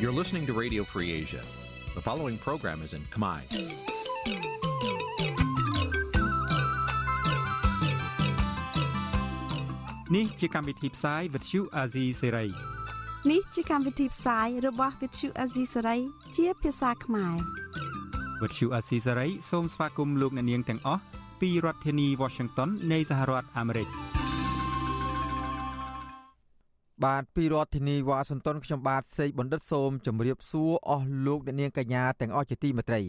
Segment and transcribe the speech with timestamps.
[0.00, 1.42] You're listening to Radio Free Asia.
[1.94, 3.40] The following program is in Khmer.
[10.10, 12.50] Nǐ chi càm bi tiệp xáy vệt chiu a zì sê ray
[13.30, 16.00] នេះជាកម្មវិធីផ្សាយរបស់ Vithu Azisari
[16.36, 17.36] ជាភាសាខ្មែរ
[18.40, 21.02] វត្តឈូអាស៊ីសេរីសូមស្វាគមន៍លោកអ្នកនាងទាំងអស់
[21.40, 23.88] ពីរដ្ឋធានី Washington នៃសហរដ្ឋអាមេរិក
[27.05, 33.01] បាទពីរដ្ឋធានីវ៉ាស៊ីនតោនខ្ញុំបាទសេកបណ្ឌិតសូមជម្រាបសួរអស់លោកអ្នកនាងកញ្ញាទាំងអស់ជាទីមេត្រី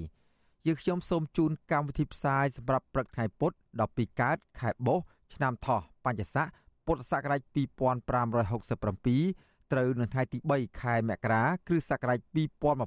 [0.67, 3.53] យើងខ្ញុំសូមជូនកម្មវិធីផ្សាយសម្រាប់ព្រឹកថ្ងៃពុធ
[3.87, 5.05] 12កើតខែបុស្ស
[5.35, 6.47] ឆ្នាំថោះបัญចស័ក
[6.87, 12.19] ពុទ្ធសករាជ2567ត្រូវនៅថ្ងៃទី3ខែមករាគ្រិស្តសករាជ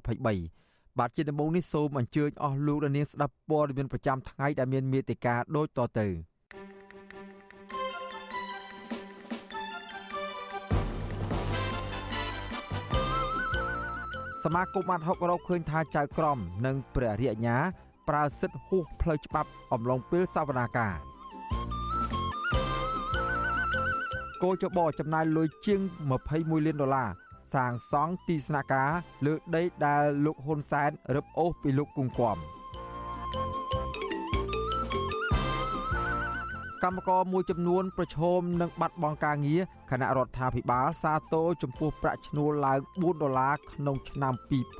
[0.00, 6.08] 2023បាទជាដំបូងនេះសូមអញ្ជើញអស់លោកអ្នកនាងស្ដាប់ព័ត៌មានប្រចាំថ្ងៃដែលមានមេតិការដូចតទៅ
[14.44, 17.56] សមាគមបានហុករកឃើញថាចៅក្រម និងព្រះរាជអាជ្ញា
[18.08, 20.94] ប្រើសិទ្ធិហួសផ្លូវច្បាប់អំឡុងពេលសវនាការ
[24.42, 25.80] គោចបចំណាយលុយជាង
[26.22, 27.10] 21លានដុល្លារ
[27.54, 28.90] សាងសង់ទីស្នាក់ការ
[29.26, 32.38] លើដីដែលលោកហ៊ុនសែនរឹបអូសពីលោកគង្គគំ
[36.84, 44.78] កម្មករមួយចំនួនប្រឈមនឹងបាត់បង់ការងារគណៈរដ្ឋាភិបាលសាទរចំពោះប្រាក់ឈ្នួលឡើង4ដុល្លារក្នុងឆ្នាំ2024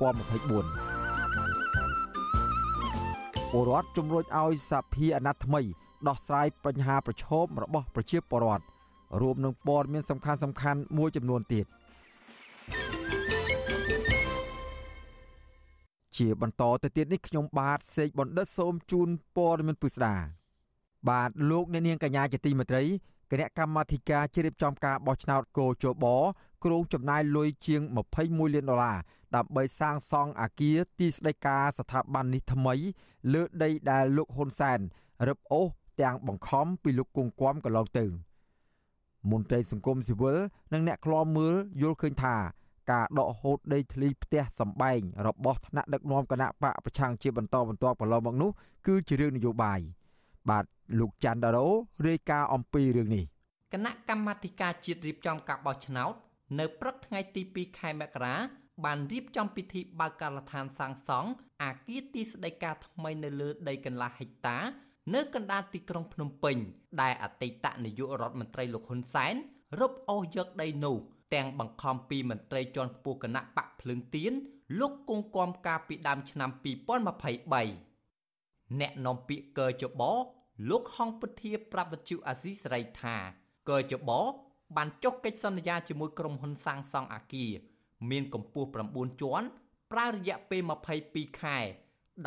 [3.51, 5.61] ពលរដ្ឋជំរុញឲ្យសភាអាណត្តិថ្មី
[6.07, 8.65] ដោះស្រាយបញ្ហាប្រឈមរបស់ប្រជាពលរដ្ឋ
[9.21, 11.65] រួមនឹងព័ត៌មានសំខាន់សំខាន់មួយចំនួនទៀត
[16.17, 20.15] ជាបន្តទៅទៀតនេះខ្ញុំបាទសេកបណ្ឌិតសូមជូនព័ត៌មានពិស្ដា
[21.09, 22.83] បាទលោកអ្នកនាងកញ្ញាជាទីមេត្រី
[23.31, 26.05] គណៈកម្មាធិការជ្រៀបចំការបោះឆ្នោតកោជប
[26.63, 27.81] គ្រោងចំណាយលុយជាង
[28.19, 28.97] 21លានដុល្លារ
[29.35, 32.75] ដើម្បីសាងសង់អគារទីស្តីការស្ថាប័ននេះថ្មី
[33.33, 34.79] លើដីដែលលោកហ៊ុនសែន
[35.27, 35.67] រឹបអូស
[36.01, 38.05] ទាំងបង្ខំពីលោកគង្គគំកន្លងទៅ។
[39.31, 40.37] មន្ត្រីសង្គមស៊ីវិល
[40.73, 42.35] និងអ្នកខ្លាំមើលយល់ឃើញថា
[42.91, 48.51] ការដកហូតដីធ្លីផ្ទះសម្បែងរបស់ថ្នាក់ដឹកនាំគណៈបកប្រឆាំងជាបន្តបន្ទាប់កន្លងមកនោះ
[48.87, 49.79] គឺជារឿងនយោបាយ
[50.49, 50.65] បាទ
[50.99, 51.67] លោកច័ន្ទដារ៉ូ
[52.07, 53.23] រាយការណ៍អំពីរឿងនេះ
[53.73, 56.13] គណៈកម្មាធិការជាតិរៀបចំការបោះឆ្នោត
[56.59, 58.35] នៅព្រឹកថ្ងៃទី2ខែមករា
[58.85, 61.29] បានរៀបចំពិធីបើកការដ្ឋានសាងសង់
[61.63, 64.57] អាគារទីស្តីការថ្មីនៅលើដីកន្លះហិកតា
[65.13, 66.57] នៅកណ្ដាលទីក្រុងភ្នំពេញ
[67.01, 69.35] ដែលអតីតនាយករដ្ឋមន្ត្រីលោកហ៊ុនសែន
[69.79, 70.97] រឹបអូសយកដីនោះ
[71.33, 74.33] ទាំងបង្ខំពីមន្ត្រីជាន់ខ្ពស់គណៈបកភ្លើងទៀន
[74.79, 76.59] លោកគង់គំការពីដើមឆ្នាំ2023
[78.79, 80.03] អ្នកនាំពាក្យកើចប
[80.69, 83.15] លោកហងពុធាប្រាប់វិទ្យុអាស៊ីសេរីថា
[83.69, 84.11] កើចប
[84.75, 87.51] បានចុះកិច្ចសន្យាជាមួយក្រុមហ៊ុនសាងសង់អាគារ
[88.09, 89.47] មានកម្ពស់9ជាន់
[89.91, 90.61] ប្រើរយៈពេល
[91.01, 91.57] 22ខែ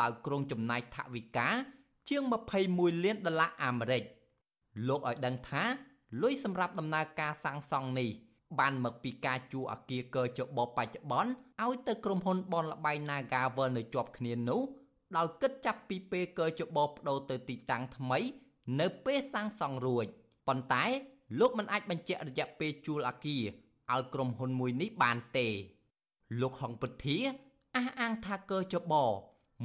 [0.00, 1.48] ដោយក្រុងចំណាយថវិកា
[2.08, 2.22] ជាង
[2.64, 4.02] 21លានដុល្លារអាមេរិក
[4.88, 5.64] លោកឲ្យដឹងថា
[6.22, 8.10] លុយសម្រាប់ដំណើរការសាងសង់នេះ
[8.58, 11.30] បានមកពីការជួអគារកើចបបច្ចុប្បន្ន
[11.64, 14.60] ឲ្យទៅក្រុមហ៊ុនបនលបៃ Nagavel នៅជាប់គ្នានោះ
[15.16, 18.18] ដោយគិតចាប់ពីពេលកើចបបបដូរទៅទីតាំងថ្មី
[18.80, 20.06] នៅពេលសាងសង់រួច
[20.48, 20.84] ប៉ុន្តែ
[21.40, 23.44] លោកមិនអាចបញ្ជាក់រយៈពេលជួលអគារ
[23.92, 25.48] ឲ្យក្រុមហ៊ុនមួយនេះបានទេ
[26.40, 27.18] លោកហងពុធា
[27.76, 28.94] អះអាងថាកើចប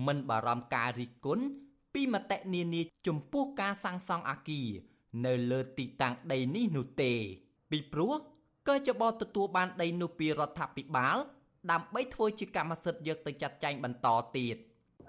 [0.08, 1.46] មិនបារម្ភការរិះគន់
[1.94, 4.70] ពីមតិនានាចំពោះការសាងសង់អគារ
[5.26, 7.14] នៅលើទីតាំងដីនេះនោះទេ
[7.72, 8.14] ពីព្រោះ
[8.68, 11.18] កើចបទទួលបានដីនោះពីរដ្ឋាភិបាល
[11.72, 14.58] ដើម្បីធ្វើជាកម្មសិទ្ធិយកទៅចាត់ចែងបន្តទៀត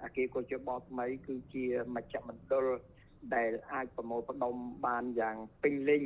[0.04, 2.66] អគារកោចបថ្មីគឺជាមជ្ឈមណ្ឌល
[3.34, 4.54] ដែលអាចប្រមូលផ្ដុំ
[4.86, 6.04] បានយ៉ាងពេញលេញ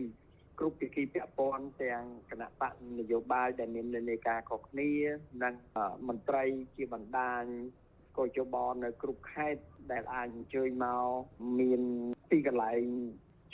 [0.58, 4.90] គ្រប់ភាគីពាក់ព័ន្ធទាំងគណៈបកនយោបាយដែលមាននិន្នាការខុសគ្នា
[5.42, 5.54] និង
[6.08, 6.44] មន្ត្រី
[6.76, 7.42] ជាបណ្ដាញ
[8.18, 8.54] កោចប
[8.84, 11.06] នៅគ្រប់ខេត្តដែលអាចអញ្ជើញមក
[11.60, 11.82] មាន
[12.30, 12.82] ទីកន្លែង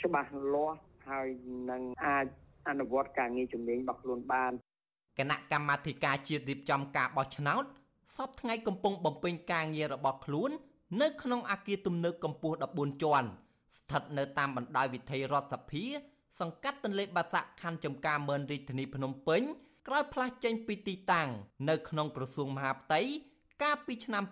[0.01, 0.79] ច្បាស់លាស់
[1.09, 1.27] ហើយ
[1.71, 2.27] នឹងអាច
[2.69, 4.51] អនុវត្តការងារជំនាញរបស់ខ្លួនបាន
[5.19, 7.63] គណៈកម្មាធិការជាតិរៀបចំការបោះឆ្នោត
[8.17, 10.51] សពថ្ងៃកំពុងបំពេញការងាររបស់ខ្លួន
[11.01, 13.27] នៅក្នុងអាគារទំនើបកម្ពស់14ជាន់
[13.79, 15.85] ស្ថិតនៅតាមបណ្ដោយវិថីរដ្ឋសភា
[16.39, 19.41] សង្កាត់ទន្លេបាសាក់ខណ្ឌចំការមឿនរាជធានីភ្នំពេញ
[19.87, 21.29] ក្រោយផ្លាស់ចេញពីទីតាំង
[21.69, 23.01] នៅក្នុងក្រសួងមហាផ្ទៃ
[23.63, 24.23] កាលពីឆ្នាំ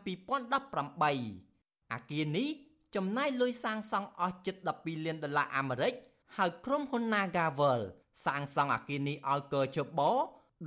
[0.71, 2.47] 2018អាគារនេះ
[2.95, 5.93] ចំណាយលុយសាងសង់អស់ជិត12លានដុល្លារអាមេរិក
[6.37, 7.81] ហើយក្រុមហ៊ុន Nagavel
[8.25, 10.01] សាងសង់អាគារនេះឲ្យកើជប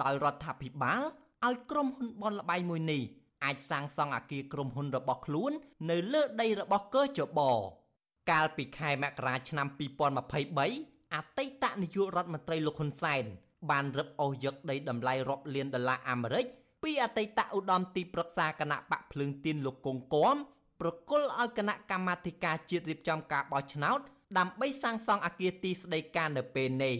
[0.02, 1.02] ដោយរដ្ឋាភិបាល
[1.46, 3.02] ឲ្យក្រុមហ៊ុនបនលបៃមួយនេះ
[3.44, 5.52] អាចសាងសង់អាគារក្រុមហ៊ុនរបស់ខ្លួន
[5.90, 7.40] នៅលើដីរបស់កើជប
[8.30, 9.66] កាលពីខែមករាឆ្នាំ
[10.36, 13.24] 2023អតីតនាយករដ្ឋមន្ត្រីលោកហ៊ុនសែន
[13.70, 16.46] បានរឹបអូសយកដីតម្លៃរាប់លានដុល្លារអាមេរិក
[16.82, 20.36] ពីពីអតីតឧត្តមទីប្រឹក្សាគណៈបកភ្លើងទៀនលោកកងគំ
[20.80, 23.98] ប្រគល់ឲ្យគណៈកម្មាធិការជាតិរៀបចំការបោះឆ្នោត
[24.38, 26.96] ដើម្បីសាងសង់អគារទីស្តីការនៅពេលនេះ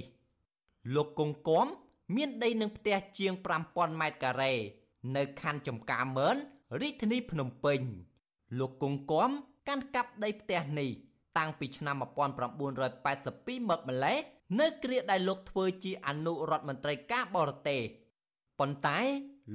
[0.95, 1.71] លោកកងគំមា
[2.26, 3.32] នដីនឹងផ្ទះជាង
[3.67, 4.55] 5000ម៉ែត្រការ៉េ
[5.17, 6.37] នៅខណ្ឌចំការមើល
[6.81, 7.81] រាជធានីភ្នំពេញ
[8.58, 9.31] លោកកងគំ
[9.69, 10.91] កាន់កាប់ដីផ្ទះនេះ
[11.38, 14.19] តាំងពីឆ្នាំ1982មកម្លេះ
[14.61, 17.82] នៅគ្រាដែលលោកធ្វើជាអនុរដ្ឋមន្ត្រីការបរទេស
[18.59, 18.99] ប៉ុន្តែ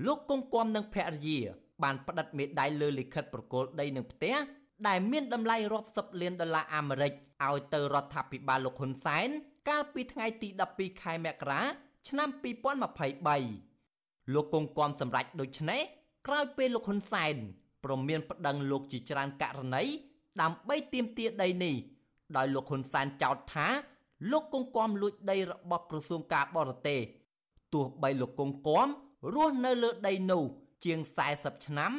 [0.06, 1.40] លោកគង់គំនឹងភរិយា
[1.84, 4.36] បានផ្តិតមេដាយលើលិខិតប្រគល់ដីនឹងផ្ទះ
[4.88, 7.14] ដែលមានតម្លៃរាប់សិបលានដុល្លារអាមេរិក
[7.48, 9.30] ឲ្យទៅរដ្ឋាភិបាលលោកហ៊ុនសែន
[9.70, 11.62] កាលពីថ្ងៃទី12ខែមករា
[12.10, 12.30] ឆ្នាំ
[13.12, 15.82] 2023លោកគង់គំសម្រេចដូចនេះ
[16.28, 17.36] ក្រោយពេលលោកហ៊ុនសែន
[17.84, 19.84] ប្រមានប្តឹងលោកជាច្រើនករណី
[20.42, 21.76] ដើម្បីទាមទារដីនេះ
[22.38, 23.68] ដោយលោកហ៊ុនសែនចោទថា
[24.32, 27.00] លោកគង់គំលួចដីរបស់ក្រសួងការបរទេស
[27.74, 28.88] ទោះបីលោកគង់គំ
[29.36, 30.44] រស់នៅលើដីនោះ
[30.86, 31.00] ជាង
[31.34, 31.92] 40ឆ្នាំ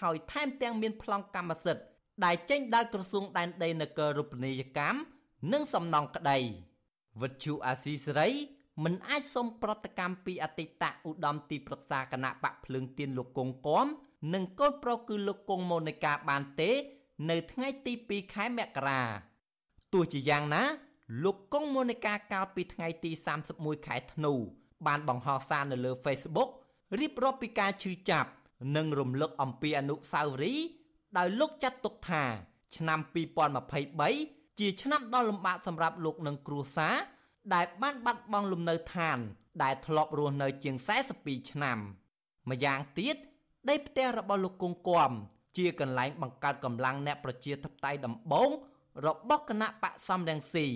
[0.00, 1.84] ហើយថែមទាំងមានប្លង់កម្មសិទ្ធិ
[2.24, 4.98] ដែលចេញដោយក្រសួងដែនដីនគររូបនីយកម្ម
[5.52, 6.38] និងសំណង់ក្តី
[7.22, 8.28] វិទ្យុអាស៊ីសេរី
[8.84, 13.86] មិនអាចសុំប្រតិកម្មពីអតីតឧត្តមទីប្រឹក្សាគណៈបកភ្លើងទៀនលោកគង់គំ
[14.34, 16.70] និងកូនប្រុសគឺលោកគង់ម៉ូនីកាបានទេ
[17.30, 19.02] នៅថ្ងៃទី2ខែមករា
[19.92, 20.62] ទោះជាយ៉ាងណា
[21.24, 23.10] លោកគង់ម៉ូនីកាកាលពីថ្ងៃទី
[23.48, 24.32] 31ខែធ្នូ
[24.86, 26.50] បានបង្ហោះសារនៅលើ Facebook
[26.98, 28.30] រៀបរាប់ពីការឈឺចាប់
[28.76, 30.66] និងរំលឹកអំពីអនុស្សាវរីយ៍
[31.18, 32.24] ដោយលោកចាត់ទុកថា
[32.76, 32.98] ឆ្នាំ
[33.78, 36.94] 2023ជាឆ្នាំដ៏លំបាកសម្រាប់លោកនិងគ្រួសារ
[37.54, 39.18] ដែលបានបាត់បង់លំនៅឋាន
[39.62, 40.76] ដែលធ្លាប់រស់នៅជាង
[41.12, 41.78] 42ឆ្នាំ
[42.50, 43.16] ម្យ៉ាងទៀត
[43.68, 45.10] ដីផ្ទះរបស់លោកគង់គំ
[45.56, 48.50] ជាកន្លែងបង្កើតកម្លាំងអ្នកប្រជាធិបតេយ្យដំបូង
[49.06, 50.66] របស់គណៈបកសំរងស៊ី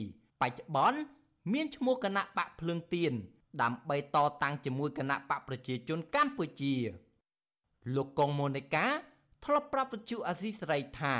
[0.40, 0.98] បច្ចុប្បន្ន
[1.52, 3.12] មានឈ្មោះគណៈបកភ្លើងទៀន
[3.62, 6.74] ដើម្បីតតាំងជាមួយគណៈបកប្រជាជនកម្ពុជា
[7.94, 8.86] លោកកុងម៉ូនីកា
[9.44, 11.14] ធ្លាប់ប្រាប់វិទ្យុអាស៊ីសេរីថា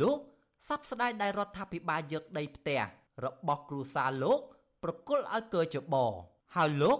[0.00, 0.18] លោក
[0.68, 2.80] សោកស្ដាយដែលរដ្ឋាភិបាលយកដីផ្ទះ
[3.24, 4.40] របស់គ្រួសារលោក
[4.86, 5.94] ប្រគល់ឲ្យកើចប
[6.56, 6.98] ហើយលោក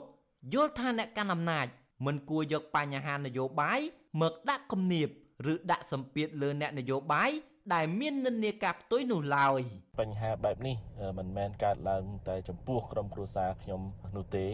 [0.55, 1.67] យល់ថាអ្នកកាន់អំណាច
[2.06, 3.81] មិនគួរយកបញ្ហានយោបាយ
[4.21, 5.09] មកដាក់គំនាប
[5.53, 7.31] ឬដាក់សម្ពាធលើអ្នកនយោបាយ
[7.75, 9.61] ដែលមាននិន្នាការផ្ទុយនោះឡើយ
[10.00, 10.77] បញ្ហាបែបនេះ
[11.19, 13.81] មិនមែនកើតឡើងតែចំពោះក្រុមគ្រួសារខ្ញុំ
[14.17, 14.47] នោះទេ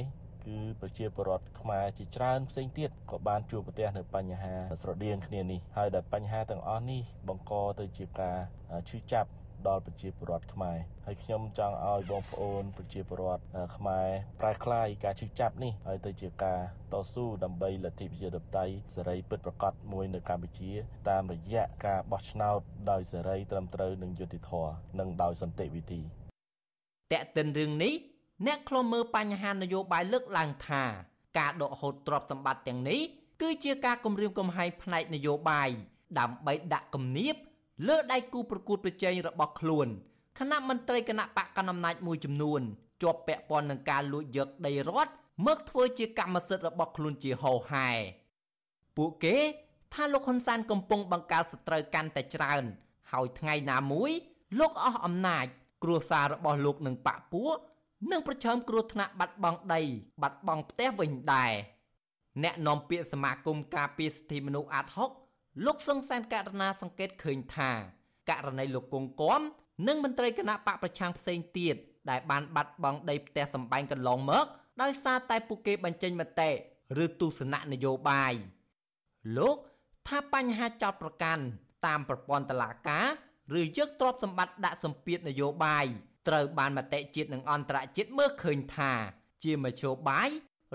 [0.45, 8.37] គឺប្រជាពលរដ្ឋខ្មែរជាច្រើនផ្សេងទៀតក៏បានជួបប្រទះនៅបញ្ហាស្រដៀងគ្នានេះហើយដែលបញ្ហាទាំងអស់នេះបង្កទៅជាការ
[8.89, 9.31] ឈឺចាប់
[9.69, 13.43] ដល់ប្រជាពលរដ្ឋខ្មែរហើយខ្ញុំចង់ឲ្យបងប្អូនប្រជាពលរដ្ឋ
[13.77, 14.09] ខ្មែរ
[14.41, 16.61] ប្រែក្លាយការឈឺចាប់នេះឲ្យទៅជាការ
[16.93, 20.71] តស៊ូដើម្បីលទ្ធិប្រជាធិបតេយ្យសេរីពិតប្រាកដមួយនៅកម្ពុជា
[21.09, 22.61] តាមរយៈការបោះឆ្នោត
[22.91, 26.01] ដោយសេរីត្រឹមត្រូវនិងយុត្តិធម៌និងដោយសន្តិវិធី
[27.13, 27.93] តេតិនរឿងនេះ
[28.47, 30.83] អ្នកខ្លមមើលបញ្ហានយោបាយលើកឡើងថា
[31.39, 33.01] ការដកហូតទ្រព្យសម្បត្តិទាំងនេះ
[33.43, 35.69] គឺជាការគំរាមកំហែងផ្នែកនយោបាយ
[36.19, 37.35] ដើម្បីដាក់គំនាប
[37.87, 39.89] លើដៃគូប្រកួតប្រជែងរបស់ខ្លួន
[40.39, 42.61] គណៈមន្ត្រីគណៈបកកណ្ដាលអំណាចមួយចំនួន
[43.03, 45.13] ជាប់ពាក់ព័ន្ធនឹងការលួចយកដីរដ្ឋ
[45.47, 47.89] មកធ្វើជាកម្មសិទ្ធិរបស់ខ្លួនជាហោហែ
[48.97, 49.37] ពួកគេ
[49.93, 52.65] ថាលោកហ៊ុនសែនកំពុងបង្កើតសត្រូវកាន់តែច្រើន
[53.13, 54.11] ហើយថ្ងៃណាមួយ
[54.59, 55.47] លោកអស់អំណាច
[55.83, 57.57] គ្រួសាររបស់លោកនឹងបាក់ពួក
[58.11, 59.81] នឹងប្រឈមគ្រោះថ្នាក់បាត់បង់ដី
[60.23, 61.53] បាត់បង់ផ្ទះវិញដែរ
[62.43, 65.11] អ្នកនាំពាក្យសមាគមការពារសិទ្ធិមនុស្សអាត់ហុក
[65.67, 67.73] លោកសង្សានករណីសង្កេតឃើញថា
[68.31, 69.41] ករណីលោកគង់គំ
[69.87, 71.77] និងមន្ត្រីគណៈបកប្រឆាំងផ្សេងទៀត
[72.11, 74.47] ដែលបានបាត់បង់ដីផ្ទះសម្បែងកន្លងមក
[74.83, 76.51] ដោយសារតែពួកគេបញ្ចេញមតិ
[77.05, 78.33] ឬទស្សនៈនយោបាយ
[79.37, 79.57] លោក
[80.09, 81.45] ថាបញ្ហាចោតប្រកាន់
[81.87, 83.07] តាមប្រព័ន្ធតុលាការ
[83.57, 85.87] ឬយកទ្រព្យសម្បត្តិដាក់សម្ពាធនយោបាយ
[86.29, 88.93] ត្រូវបានមតិជាតិនិងអន្តរជាតិមើលឃើញថា
[89.45, 90.29] ជាមធ្យោបាយ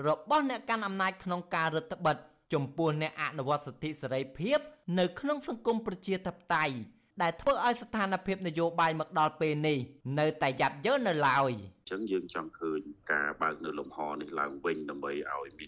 [0.08, 2.16] របស់អ្នកកាន់អំណាចក្នុងការរដ្ឋបិទ
[2.52, 4.58] ចំពោះអ្នកអនុវត្តសិទ្ធិសេរីភាព
[4.98, 6.76] នៅក្នុងសង្គមប្រជាធិបតេយ្យ
[7.22, 9.78] ដែលធ្វើឲ្យស្ថានភាពនយោបាយមកដល់ពេលនេះ
[10.18, 11.52] នៅតែយ៉ាប់យ៉ឺននៅឡើយ។
[11.90, 12.80] ចឹងយើងចង់ឃើញ
[13.12, 15.66] ការបើកនៅលំហនេះឡើងវិញដើម្បីឲ្យមា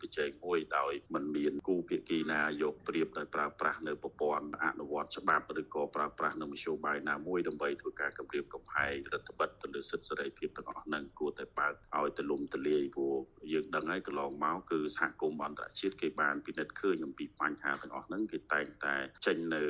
[0.00, 13.16] ប្រកួតប្រជែងមួយដោយមិនមានគូភាគីណាយកប្រៀបដោយប្រើប្រាស់នៅប្រព័ន្ធអនុវត្តច្បាប់ឬក៏ប្រើប្រាស់នៅមធ្យោបាយណាមួយដើម្បីធ្វើការគម្រាមកំហែងរដ្ឋបិទទៅលើសិទ្ធិសេរីភាពទាំងអស់ហ្នឹងគួរតែបើកឲ្យទលំទលាយព្រោះ
[13.52, 18.94] យើងដឹងហើយកន្លងមកគឺសហគមន៍អន្តរជាតិគេបានពិនិត្យឃើញអំពីបញ្ហាទាំងអស់ហ្នឹងគេតែងតែ
[19.26, 19.62] ចេញនៅ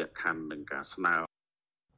[0.00, 1.14] លក្ខខណ្ឌនឹងការស្នើ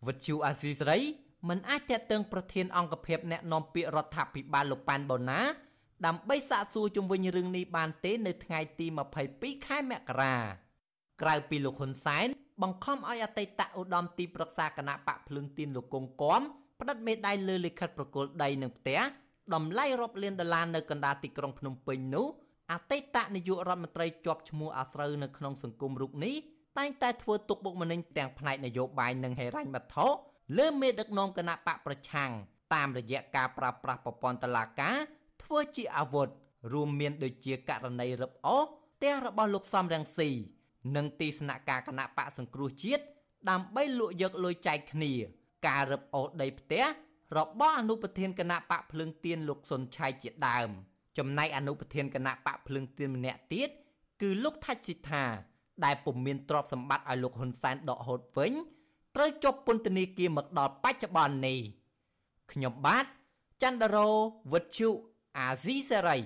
[0.07, 1.01] វិទ្យុអាស៊ីសេរី
[1.49, 5.41] មិនអាចតាក់ទងប្រធានអង្គភិបអ្នកនាំពាក្យរដ្ឋាភិបាលលោកប៉ែនបូណា
[6.05, 8.87] ដើម្បីសាកសួរជុំវិញរឿងនេះបានទេនៅថ្ងៃទី
[9.26, 10.35] 22ខែមករា
[11.23, 12.26] ក្រៅពីលោកហ៊ុនសែន
[12.62, 16.41] បង្ខំឲ្យអតីតឧត្តមទីប្រឹក្សាគណៈបកភ្លឹងទៀនលោកកុងគំ
[16.81, 19.00] ផ្តិតមេដាយលើលិខិតប្រគល់ដីនឹងផ្ទះ
[19.55, 22.26] តម្លៃរាប់លានដុល្លារនៅកណ្ដាលទីក្រុងភ្នំពេញនោះ
[22.73, 26.35] អតីតនាយករដ្ឋមន្ត្រីជាប់ឈ្មោះអាស្រូវនៅក្នុងសង្គមរូបនេះ
[26.79, 30.07] តែងតែធ្វើទុកបុកម្នេញទាំងផ្នែកនយោបាយនិងហិរញ្ញវត្ថុ
[30.59, 32.31] លើមេដឹកនាំគណៈបកប្រឆាំង
[32.75, 34.97] តាមរយៈការប្រើប្រាស់ប្រព័ន្ធតឡាការ
[35.47, 36.29] ធ្វើជាអាវុធ
[36.73, 40.31] រួមមានដូចជាករណីរឹបអូសផ្ទះរបស់លោកសំរងស៊ី
[40.97, 43.05] និងទីស្នាក់ការគណៈបកសង្គ្រោះជាតិ
[43.50, 45.12] ដើម្បីលក់យកលុយចែកគ្នា
[45.67, 46.85] ការរឹបអូសដីផ្ទះ
[47.38, 50.71] របស់អនុប្រធានគណៈបកភ្លើងទៀនលោកសុនឆៃជាដើម
[51.19, 53.69] ចំណែកអនុប្រធានគណៈបកភ្លើងទៀនម្នាក់ទៀត
[54.23, 55.25] គឺលោកថាច់ស៊ីថា
[55.85, 58.53] ដែលពុំមានទ្រព្យសម្បត្តិឲ្យលោកហ៊ុនសែនដកហូតវិញ
[59.15, 61.59] ត្រូវជាប់ពន្ធនាគារមកដល់បច្ចុប្បន្ននេះ
[62.53, 63.07] ខ្ញុំបាទ
[63.62, 64.09] ចន្ទរោ
[64.53, 64.91] វិទ្យុ
[65.38, 66.19] អាស៊ីសេរី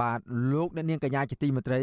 [0.00, 0.20] បាទ
[0.52, 1.82] លោកអ្នកនាងកញ្ញាជាទីមេត្រី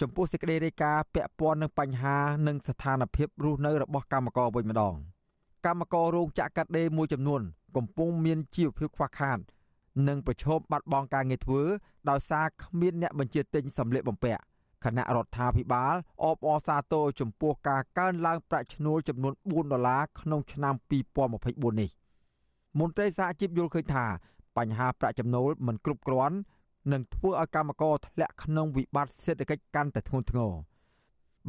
[0.00, 4.94] ចំពោះសេចក្តីរាយការណ៍ពាក់ព័ន្ធនឹងបញ្ហានិងស្ថានភាពរស់នៅរបស់កម្មករវិញម្ដង
[5.66, 7.40] កម្មកររោងចក្រកាត់ដេរមួយចំនួន
[7.76, 9.38] កំពុងមានជីវភាពខ្វះខាត
[10.08, 11.62] និងប្រឈមបាត់បង់ការងារធ្វើ
[12.10, 14.42] ដោយសារគ្មានអ្នកបញ្ជាទិញសម្លៀកបំពាក់
[14.84, 15.94] គណៈរដ្ឋាភិបាល
[16.24, 20.74] អបអរសាទរចំពោះការកើនឡើងប្រាក់ឈ្នួលចំនួន4ដុល្លារក្នុងឆ្នាំ
[21.28, 21.90] 2024នេះ
[22.78, 24.06] មន្ត្រីសហជីពយល់ឃើញថា
[24.56, 26.36] បញ្ហាប្រាក់ចំណូលមិនគ្រប់គ្រាន់
[26.92, 30.52] នឹងធ្វើឲ្យកម្មករធ្លាក់ក្នុងវិបត្តិសេដ្ឋកិច្ចកាន់តែធ្ងន់ធ្ងរ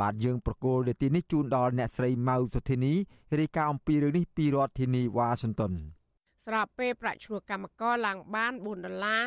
[0.01, 2.93] បាទយើងប្រកូលនាទីនេះជូនដល់អ្នកស្រីម៉ៅសុធីនី
[3.39, 5.73] រាយការណ៍អំពីរឿងនេះពីរដ្ឋធានីវ៉ាស៊ីនតោន
[6.45, 9.23] ស្របពេលប្រាក់ឈ្នួលកម្មករឡើងបាន4ដុល្លារ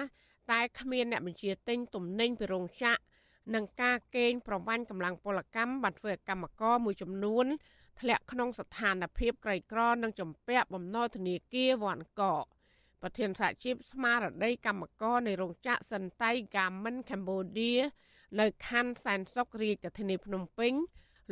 [0.50, 3.02] តែគ្មានអ្នកបញ្ជាទិញទំនិញពីរោងចក្រ
[3.54, 7.46] និងការកេងប្រវ័ញ្ចកម្លាំងពលកម្មបានធ្វើឲ្យកម្មករមួយចំនួន
[8.00, 12.44] ធ្លាក់ក្នុងស្ថានភាពក្រីក្រនិងចំពាក់បំណុលធនាគារវ៉ាន់កក
[13.02, 17.78] ប្រធានសហជីពស្មារតីកម្មករនៃរោងចក្រសិនតៃ Garment Cambodia
[18.40, 20.73] នៅខណ្ឌសែនសុខរាជធានីភ្នំពេញ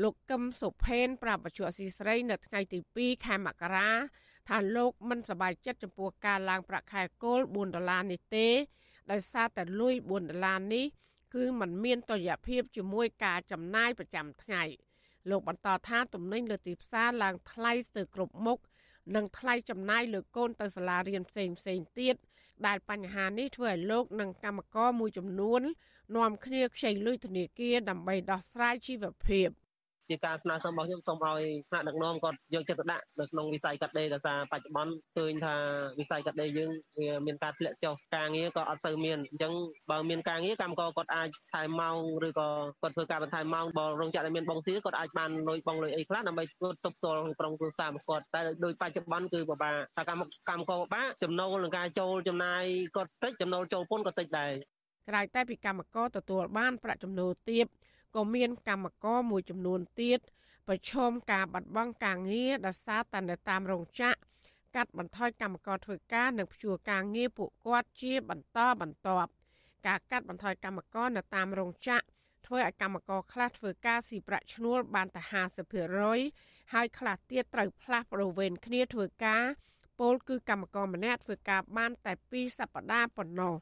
[0.02, 3.90] លោកកឹមសុផេនប្រាប់បច្ចុប្បន្នស៊ីស្រីនៅថ្ងៃទី2ខែមករា
[4.48, 8.48] ថាលោកមិនសប្បាយចិត្តចំពោះការឡើងប្រាក់ខែគោល4ដុល្លារនេះទេ
[9.10, 10.84] ដោយសារតែលុយ4ដុល្លារនេះ
[11.34, 14.62] គឺมันមានតុល្យភាពជាមួយការចំណាយប្រចាំថ្ងៃ
[15.30, 18.58] លោកបន្តថាទំនិញលើទីផ្សារឡើងថ្លៃស្ទើរគ្រប់មុខ
[19.14, 22.14] និងថ្លៃចំណាយលើកូនទៅសាលារៀនផ្សេងផ្សេងទៀត
[22.66, 25.62] ដែលបញ្ហានេះធ្វើឲ្យលោកនិងកម្មករមួយចំនួន
[26.16, 29.48] នាំគ្នាខ្ចីលុយធនាគារដើម្បីដោះស្រាយជីវភាព។
[30.08, 35.54] ជាការស្នើសុំរបស់ខ្ញុំសូមឲ្យថ្នាក់ដឹកនាំគាត់យកចិត្តទុកដាក់នៅក្នុងវិស័យកាត់ដេរដោយសារបច្ចុប្បន្នឃើញថា
[36.00, 39.52] វិស័យកាត់ដេរយើងវាមានការធ្លាក់ចុះការងារក៏អត់សូវមានអញ្ចឹង
[39.90, 41.96] បើមានការងារកម្មករគាត់អាចថែមម៉ោង
[42.26, 42.48] ឬក៏
[42.82, 52.64] គាត់ធ្វើការបន្ថែមម៉ោងបើរោងចក្រដែលមានបងសៀគាត់អាចបានលុយបងលុយអីខ្លះដើម្បីធ្វើទប់ទល់ក្រុមគ្រួសាររបស់គាត់តែដោយបច្ចុប្បន្នគឺពិបាកថាកម្មកម្មករពិបាកចំណូលនឹងការចូលចំណាយ
[52.96, 54.52] គាត់តិចចំណូលចូលពន្ធក៏តិចដែរ
[55.08, 57.66] ក្រៅតែពីកម្មករទទួលបានប្រាក់ចំណូលទាប
[58.14, 60.20] ក៏មានកម្មករមួយចំនួនទៀត
[60.68, 64.18] ប្រឈមការបាត់បង់ការងារដោយសារតែនៅតាមរោងចក្រ
[64.76, 69.30] កាត់បន្ថយកម្មករធ្វើការនិងព្យួរការងារពួកគាត់ជាបន្តបន្ទាប់
[69.86, 72.04] ការកាត់បន្ថយកម្មករនៅតាមរោងចក្រ
[72.46, 75.22] ធ្វើឲ្យកម្មករខ្លះធ្វើការស៊ីប្រាក់ឈ្នួលបានតែ
[75.98, 79.44] 50%ហើយខ្លះទៀតត្រូវផ្លាស់ប្ដូរវេនគ្នាធ្វើការ
[79.98, 83.54] ពលគឺកម្មករម្នាក់ធ្វើការបានតែ2សប្តាហ៍ប៉ុណ្ណោះ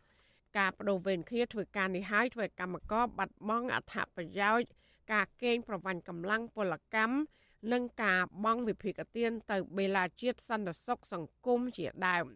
[0.58, 4.66] ការបដូរវេនគ្នាធ្វើការនេះហើយធ្វើឲ្យកម្មករបាត់បង់អត្ថប្រយោជន៍
[5.12, 7.16] ការកេងប្រវ័ញ្ចកម្លាំងពលកម្ម
[7.72, 12.26] និងការបង់វិភាគទានទៅបេឡាជាតិសន្តិសុខសង្គមជាដើម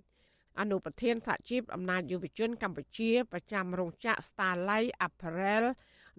[0.60, 5.64] អនុប្រធានសហជីពអំណាចយុវជនកម្ពុជាប្រចាំរោងចក្រ Starlight Apparel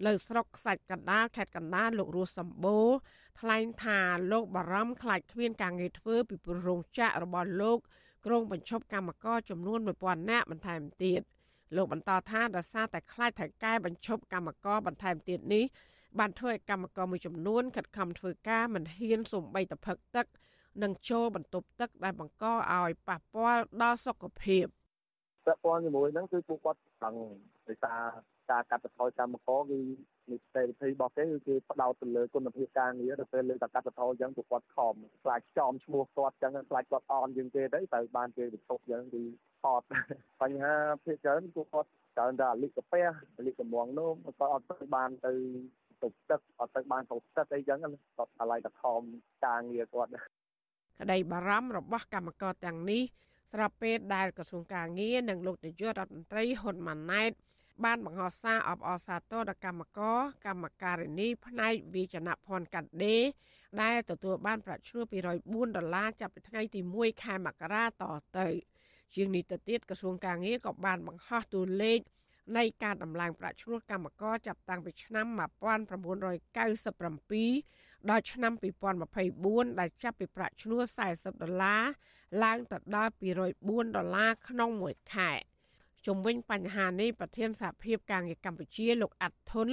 [0.06, 2.88] នៅស្រុកខ្សាច់កណ្ដាលខេត្តកណ្ដាលលោករស់សម្បូរ
[3.40, 4.00] ថ្លែងថា
[4.32, 7.78] លោកបារម្ភខ្លាចគ្មានការងារធ្វើពីព្រោះរោងចក្ររបស់លោក
[8.26, 11.22] ក្រុងបញ្ឈប់កម្មករចំនួន1000នាក់បន្ថែមទៀត។
[11.76, 15.64] លោកបន្តថាដោយសារតែខ្លាចថៃកែបញ្ឈប់កម្មករបន្ថែមទៀតនេះ
[16.18, 20.26] បានធ្វើឲ្យកម្មករមួយចំនួនខិតខំធ្វើការមិនហ៊ានសំបីតផឹកទឹក
[20.82, 24.64] និងចូលបន្ទប់ទឹកដែលបង្កឲ្យប៉ះពាល់ដល់សុខភាព
[25.46, 27.14] ពាក់ព័ន្ធជាមួយហ្នឹងគឺពួកគាត់ដឹង
[27.68, 28.00] ដោយសារ
[28.50, 29.78] ការកាត់បន្ថយកម្មករគឺ
[30.32, 39.22] នីតិវិធីរបស់គេគឺគេផ្ដោតទៅលើគុណភាពការងារដល់ពេលលើតែកាត់បន្ថយអញ្ចឹងពួកគាត់ខំខ្លាចចំឈ្មោះគាត់អញ្ចឹងខ្លាចគាត់អន់ជាងគេទៅទៅបានគេវិធុអញ្ចឹងគឺ
[39.64, 39.82] ថត
[40.40, 43.04] បញ្ហាភាគច្រើនពួកគាត់ច្រើនតែលិកាពះ
[43.46, 45.32] លិកមងនោះគាត់អត់ទៅបានទៅ
[46.02, 47.88] ទុកទឹកអត់ទៅបានទុកទឹកអីចឹងគា
[48.26, 49.02] ត់ឆ្លៃតែខំ
[49.46, 50.10] ការងារគាត់
[51.00, 53.02] ក្តីបារម្ភរបស់កម្មករទាំងនេះ
[53.52, 57.32] ស្របពេលដែលក្រសួងការងារនិងលោកនាយករដ្ឋមន្ត្រីហ៊ុនម៉ាណែត
[57.84, 63.22] បានបង្ហោះសារអបអរសាទរដល់កម្មករកម្មការិនីផ្នែកវិជ្ជាភ័ណ្ឌកាត់ដេរ
[63.82, 65.04] ដែលទទួលបានប្រាក់ឈ្នួល
[65.40, 67.90] 204ដុល្លារចាប់ពីថ្ងៃទី1ខែមករាត
[68.38, 68.46] ទៅ
[69.14, 72.00] ជាងនេះទៅទៀតក្រសួងការងារក៏បានបង្ហោះតួលេខ
[72.56, 75.36] នៃការដំឡើងប្រាក់ឈ្នួលកម្មករចាប់តាំងពីឆ្នាំ1997
[78.10, 78.52] ដល់ឆ្នាំ
[79.14, 80.82] 2024ដែលចាប់ពីប្រាក់ឈ្នួល
[81.12, 81.82] 40ដុល្លារ
[82.44, 83.12] ឡើងទៅដល់
[83.54, 85.32] 204ដុល្លារក្នុងមួយខែ
[86.08, 89.68] ជុំវិញបញ្ហានេះប្រធានសហភាពការងារកម្ពុជាលោកអាត់ធុន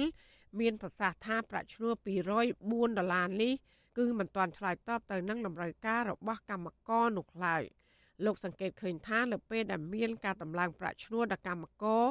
[0.60, 1.94] មានប្រសាសន៍ថាប្រាក់ឈ្នួល
[2.46, 3.52] 204ដុល្លារនេះ
[3.98, 7.62] គឺមិនទាន់ឆ្លើយតបទៅនឹងតម្រូវការរបស់កម្មករនោះឡើយ
[8.24, 12.04] លោកសង្កេតឃើញថានៅពេលដែលមានការតម្លើងប្រាក់ឈ្នួលដល់កម្មករ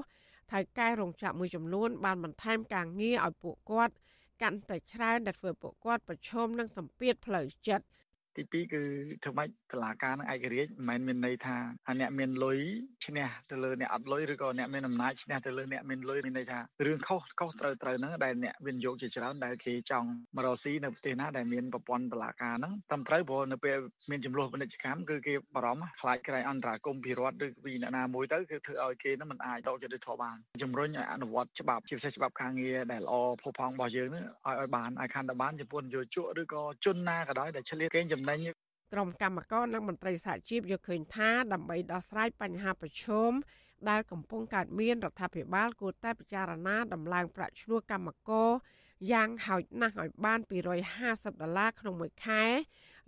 [0.51, 3.94] ថៅកែរោងចក្រមួយចំនួនបានបន្ថែមការងារឲ្យពួកគាត់
[4.41, 7.86] កាន់តែច្រើនដែលធ្វើពួកគាត់ប្រឈមនឹងសម្ពាធផ្លូវចិត្ត
[8.36, 8.82] ទី2គឺ
[9.24, 11.58] ធ្វើម៉េចតឡាការនឹងឯករាជ្យមិនមែនមានន័យថា
[12.00, 12.60] អ្នកមានលុយ
[13.06, 23.77] ឈ្នះទៅលើអ្នកអត់លុយឬក៏អ្នកមានអំណាចឈ្នះទៅលើអ្នកមានលុយមានន័យថារឿងខុសខុសត្រូវត្រូវហ្នឹងដែលអ្នកវិនិយោគជាច្រើនដែលគេចង់មករកស៊ីនៅប្រទេសណាដែលមានប្រព័ន្ធតឡាការហ្នឹងត្រឹមត្រូវព្រោះនៅពេល
[24.10, 38.39] មានចំនួនពាណិជ្ជកម្មគឺគេបារម្ភខ្លាចក្រែងអន្តរាគមពីរដ្ឋឬពីអ្នកណាមួយទៅគឺធ្វើឲ្យគេហ្នឹងមិនអាចដកចិត្តធម៌បានជំរុញឲ្យអនុវត្តច្បាប់ជាពិសេសច្បាប់ការងារដែលល្អផុសផង់របស់យើងនេះឲ្យឲ្យបានឲ្យខាន់តែបានចំពោះនយោជកឬក៏ជនណាក៏ដោយដែលឆ្លៀតកេងចំណេញ
[38.94, 43.32] ក្រុមកម្មករនិងមន្ត្រីសហជីពយកឃើញថាដើម្បីដោះស្រាយបញ្ហាប្រឈម
[43.89, 48.50] ដែលកំពុងកើតមានរដ្ឋាភិបាលគួរតែពិចារណាដំឡើងប្រាក់ឈ្នួលកម្មករ
[49.12, 50.39] យ៉ាងហោចណាស់ឲ្យបាន
[50.91, 52.44] 250ដុល្លារក្នុងមួយខែ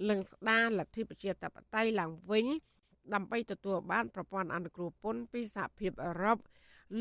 [0.10, 2.46] និងស្ដារលទ្ធិប្រជាធិបតេយ្យឡើងវិញ
[3.14, 6.38] ដើម្បីទទួលបានប្រព័ន្ធអនុគ្រោះពន្ធពីសហភាពអឺរ៉ុប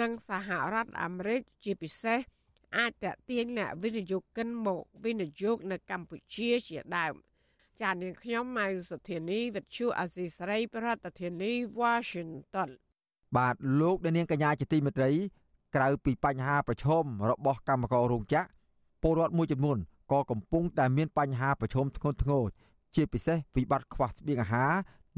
[0.00, 2.18] និងសហរដ្ឋអាមេរិកជាពិសេស
[2.78, 7.14] អាចតេទៀងអ្នកវិនិយោគិនមកវិនិយោគនៅកម្ពុជាជាដើម។
[7.83, 12.71] ចានាងខ្ញុំម៉ៅសុធានីវិទ្យុអាស៊ីសេរីប្រធានាធិបតី Washington
[13.37, 15.11] បាទលោកនាងកញ្ញាជាទីមេត្រី
[15.75, 18.49] ក្រៅពីបញ្ហាប្រឈមរបស់កម្មកររោងចក្រ
[19.02, 19.78] ពលរដ្ឋមួយចំនួន
[20.12, 22.45] ក៏កំពុងតែមានបញ្ហាប្រឈមធ្ងន់ធ្ងរ
[22.95, 24.73] ជាពិសេសវិបត្តិខ្វះស្បៀងអាហារ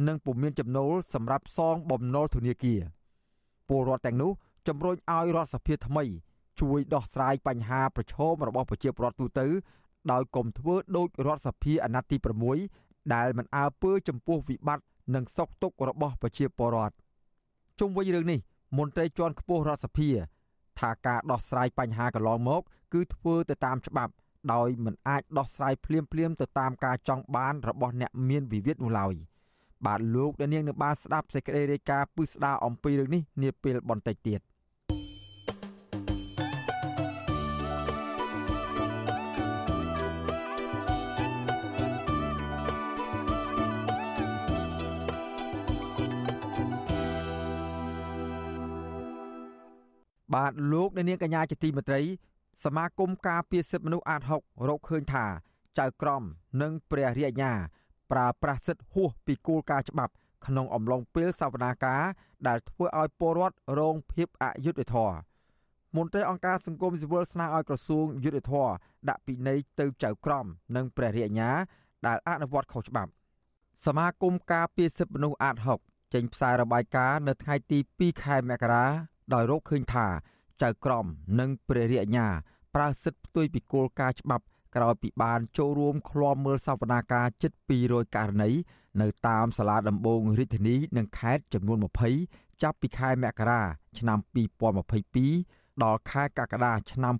[0.06, 2.80] និងពុំមានចំណូលសម្រាប់សងបំណុលធនាគារ
[3.68, 4.33] ពលរដ្ឋទាំងនោះ
[4.68, 6.04] ជំរុញឲ្យរដ្ឋសភាថ្មី
[6.61, 9.46] ជួយដោះស្រាយបញ្ហាប្រឈមរបស់ប្រជាពលរដ្ឋទូទៅ
[10.12, 12.16] ដោយកុំធ្វើដូចរដ្ឋសភាអាណត្តិទី
[12.64, 16.94] 6ដែលមិនអើពើចំពោះវិបត្តិនិងសុខទុក្ខរបស់ប្រជាពលរដ្ឋ
[17.81, 18.40] ជុំវិញរឿងនេះ
[18.79, 20.09] មន្ត្រីជាន់ខ្ពស់រដ្ឋសភា
[20.81, 22.62] ថាការដោះស្រាយបញ្ហាកន្លងមក
[22.94, 24.12] គឺធ្វើទៅតាមច្បាប់
[24.53, 29.14] ដោយមិនអាចដោះស្រាយភ្លាមភ្លាមទៅតាមការចង់បានរបស់អ្នកមានវិវាទនោះឡើយ
[29.87, 34.40] បាទលោកអ្នកនាងនៅបានស្ដាប់សេចក្តីរាយការណ៍ពឹស្ដារអំពីរឿងនេះនាពេលបន្តិចទៀត។
[50.34, 52.02] បាទលោកអ្នកនាងកញ្ញាជាទីមេត្រី
[52.64, 55.26] សមាគមការពារសិទ្ធិមនុស្សអាត6រកឃើញថា
[55.78, 56.22] ចៅក្រម
[56.62, 57.52] និងព្រះរាជអាជ្ញា
[58.10, 60.12] ប្រើប្រាស់សិទ្ធិហួសពីគោលការណ៍ច្បាប់
[60.46, 62.02] ក្នុងអំឡុងពេលសវនាការ
[62.48, 65.16] ដែលធ្វើឲ្យពលរដ្ឋរងភាពអយុត្តិធម៌
[65.96, 68.70] មន្ត្រីអង្គការសង្គមស៊ីវិលស្នើឲ្យក្រសួងយុត្តិធម៌
[69.08, 71.50] ដាក់ពិន័យទៅចៅក្រមនិងព្រះរាជអាជ្ញា
[72.06, 73.10] ដែលអនុវត្តខុសច្បាប់
[73.86, 78.86] សមាគមការពារសិទ្ធិមនុស្សអាត6ចេញផ្សាយរបាយការណ៍នៅថ្ងៃទី2ខែមករា
[79.34, 80.06] ដោយរកឃើញថា
[80.62, 81.06] ចៅក្រម
[81.40, 82.28] និងព្រះរាជអាជ្ញា
[82.74, 84.44] ប្រើសិទ្ធិផ្ទុយពីគោលការណ៍ច្បាប់
[84.76, 87.52] ក្រោយពីបានចូលរួមឃ្លាំមើលសវនាការជិត
[87.84, 88.50] 200ករណី
[89.00, 91.78] នៅតាមសាលាដំបងរាជធានីនិងខេត្តចំនួន
[92.20, 93.62] 20ចាប់ពីខែមករា
[93.98, 94.18] ឆ្នាំ
[94.96, 97.14] 2022ដល់ខែកក្កដាឆ្នាំ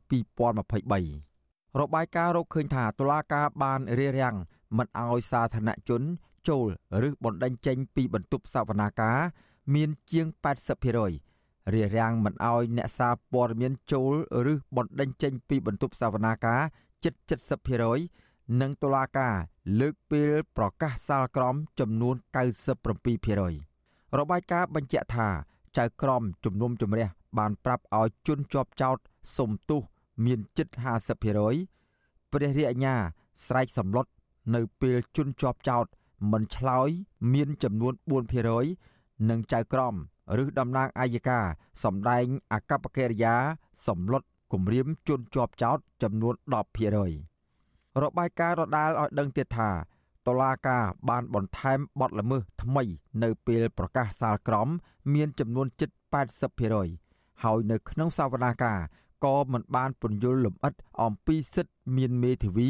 [0.67, 4.37] 2023របាយការណ៍រកឃើញថាតុលាការបានរារាំង
[4.77, 6.03] មិនអោយសាធារណជន
[6.49, 6.69] ចូល
[7.09, 9.19] ឬបណ្ដឹងចេញពីបន្ទប់សវនាការ
[9.75, 10.27] មានជាង
[10.83, 11.28] 80%
[11.73, 14.15] រារាំងមិនអោយអ្នកសារព័ត៌មានចូល
[14.53, 16.61] ឬបណ្ដេញចេញពីបន្ទប់សវនាការ
[17.05, 17.15] ជិត
[17.87, 19.35] 70%និងតុលាការ
[19.81, 22.17] លើកពេលប្រកាសសាលក្រមចំនួន
[23.37, 25.29] 97%របាយការណ៍បញ្ជាក់ថា
[25.79, 28.99] ចៅក្រមជំនុំជម្រះបានប្រាប់ឲ្យជន់ជាប់ចោត
[29.37, 29.83] សុំទោស
[30.25, 30.69] មានជិត
[31.35, 32.97] 50%ព្រះរាជអាជ្ញា
[33.47, 34.07] ស្រែកសម្លុត
[34.55, 35.87] នៅពេលជន់ជាប់ចោត
[36.33, 36.89] មិនឆ្លើយ
[37.33, 37.95] មានចំនួន
[38.61, 39.95] 4%និងចៅក្រម
[40.43, 41.41] ឬតំណាងអាយកា
[41.85, 43.35] សម្ដែងអកប្បកិរិយា
[43.87, 46.35] សម្លុតគម្រាមជន់ជាប់ចោតចំនួន
[47.19, 49.71] 10%របាយការណ៍ដដាលឲ្យដឹងទៀតថា
[50.27, 52.85] តុលាការបានបន្ថែមបទល្មើសថ្មី
[53.23, 54.69] នៅពេលប្រកាសសាលក្រម
[55.15, 55.91] មានចំនួនជិត
[56.67, 58.79] 80%ហើយនៅក្នុងសវនាការ
[59.25, 62.69] ក៏មិនបានពន្យល់លម្អិតអំពីសិទ្ធិមានមេធាវី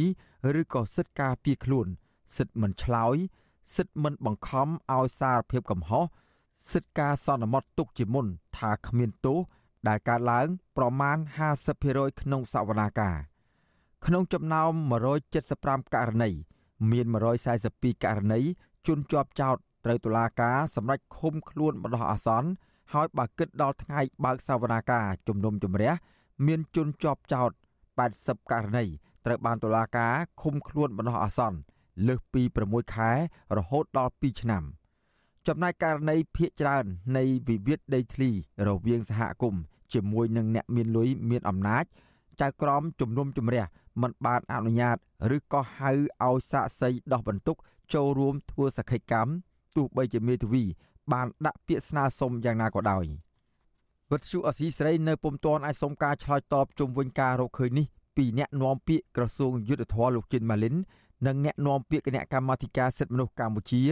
[0.60, 1.86] ឬក៏សិទ្ធិការពារខ្លួន
[2.36, 3.16] សិទ្ធិមិនឆ្លើយ
[3.76, 6.04] សិទ្ធិមិនបង្ខំឲ្យសារភាពកំហុស
[6.72, 8.26] សិទ្ធិការសន្មត់ទុកជាមុន
[8.56, 9.38] ថាគ្មានទោស
[9.88, 11.16] ដែលកើតឡើង ប្រមាណ
[11.68, 13.16] 50%ក្នុងសវនាការ
[14.06, 14.72] ក្នុងចំណោម
[15.34, 16.30] 175ករណី
[16.90, 17.06] មាន
[17.54, 18.40] 142ករណី
[18.86, 22.50] ជន់ជាប់ចោតត្រូវតុលាការសម្រេចឃុំខ្លួនបណ្ដោះអាសន្ន
[22.92, 25.92] ហើយបើគិតដល់ថ្ងៃបើកសវនាការជំនុំជម្រះ
[26.46, 27.50] មានជនជាប់ចោត
[28.00, 28.84] 80ករណី
[29.26, 31.58] ត្រូវបានតុលាការឃុំខ្លួនបណ្ដោះអាសន្ន
[32.06, 33.10] លើសពី6ខែ
[33.56, 34.62] រហូតដល់2ឆ្នាំ
[35.48, 36.84] ចំណែកករណីភ ieck ច្រើន
[37.16, 38.30] នៃវិវាទដីធ្លី
[38.68, 41.84] រវាងសហគមន៍ជាមួយនឹងអ្នកមានលុយមានអំណាច
[42.40, 43.64] ចៅក្រមជំនុំជម្រះ
[44.02, 44.96] មិនបានអនុញ្ញាត
[45.36, 45.90] ឬក៏ហៅ
[46.26, 47.56] ឲ្យសាកសីដោះបន្ទុក
[47.94, 49.30] ចូលរួមធ្វើសក្ខីកម្ម
[49.76, 50.64] ទោះបីជាមេធាវី
[51.12, 53.04] បានដាក់ពាក្យស្នើសុំយ៉ាងណាក៏ដោយ
[54.10, 60.76] វិទ្យុអសីស្រីនៅពុំទាន់អាចសុំការឆ្លើយតបជុំវិញការរកឃើញនេះពីអ្នកនាំពាក្យក្រសួងយុទ្ធភ័ពលោកជិនម៉ាលីន
[61.26, 63.82] និងអ្នកនាំពាក្យគណៈកម្មាធិការសិទ្ធិមនុស្សកម្ពុជា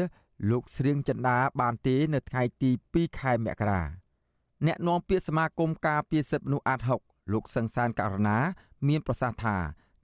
[0.50, 3.82] លោកស្រៀងចិន្តាបានទេនៅថ្ងៃទី2ខែមករា
[4.66, 8.38] អ្នកនាំពាក្យសមាគមការពារសិទ្ធិមនុស្សអាត6លោកសង្សានករណា
[8.88, 9.56] មានប្រសាសន៍ថា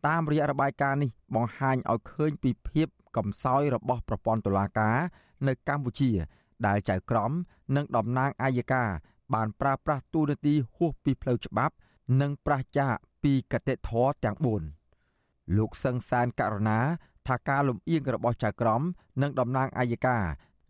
[0.07, 4.99] តាមរយៈរបាយការណ៍នេះបង្ហាញឲ្យឃើញពីភាពកំសោយរបស់ប្រព័ន្ធតុលាការ
[5.47, 6.11] នៅកម្ពុជា
[6.66, 7.33] ដែលចៅក្រម
[7.77, 8.85] និងតំណាងអាយកា
[9.35, 11.75] បានប្រើប្រាស់ទូនាទីហួសពីផ្លូវច្បាប់
[12.21, 14.37] និងប្រឆាចពីកតិធម៌ទាំង
[14.97, 16.81] 4លោកសង្សានករណា
[17.29, 18.83] ថាការលំអៀងរបស់ចៅក្រម
[19.23, 20.19] និងតំណាងអាយកា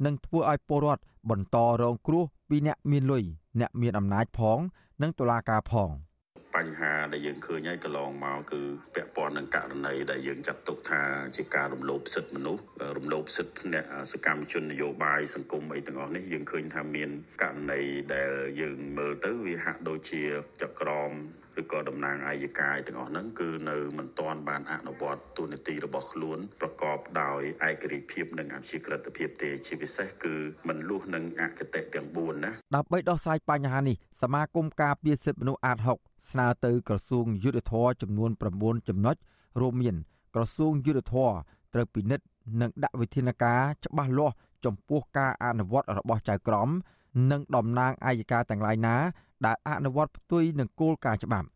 [0.04, 3.24] នឹងធ្វើឲ្យពលរដ្ឋបន្តរងគ្រោះពីអ្នកមានលុយ
[3.60, 4.58] អ្នកមានអំណាចផង
[5.02, 5.90] និងតុលាការផង។
[6.56, 8.62] បញ្ហាដែលយើងឃើញហើយកន្លងមកគឺ
[8.94, 11.02] ពាក់ព័ន្ធនឹងករណីដែលយើងចាត់ទុកថា
[11.36, 12.64] ជាការរំលោភសិទ្ធិមនុស្ស
[12.96, 17.10] រំលោភសិទ្ធិអ្នកសកម្មជននយោបាយសង្គមអីទាំងអស់នេះយើងឃើញថាមាន
[17.42, 17.80] ករណី
[18.14, 20.22] ដែលយើងមើលទៅវាហាក់ដូចជា
[20.62, 21.12] ចក្រម
[21.60, 30.34] ឬក៏តំណាងអាយកាយទាំងអស់ហ្នឹងគឺនៅមិនទាន់បានអនុវត្តទូនាទីរបស់ខ្លួនប្រកបដោយឯករាជ្យភាពនិងអព្យាក្រឹតភាពទេជាពិសេសគឺ
[30.68, 39.16] មិនលុះនឹងអគតិទាំង4ណាដើម្បីដោះស្រាយបញ្ហានេះសមាគមការពារសិទ្ធិមនុស្សអាត6ស្នើទៅក្រសួងយុទ្ធភ័ពចំនួន9ចំណុច
[39.60, 39.96] រួមមាន
[40.34, 41.32] ក្រសួងយុទ្ធភ័ព
[41.74, 42.24] ត្រូវពិនិត្យ
[42.60, 44.34] និងដាក់វិធានការច្បាស់លាស់
[44.64, 46.68] ចំពោះការអនុវត្តរបស់ចៅក្រម
[47.30, 48.96] និងតំណាងអាយកាទាំងឡាយណា
[49.46, 51.48] ដែលអនុវត្តផ្ទុយនឹងគោលការណ៍ច្បាប់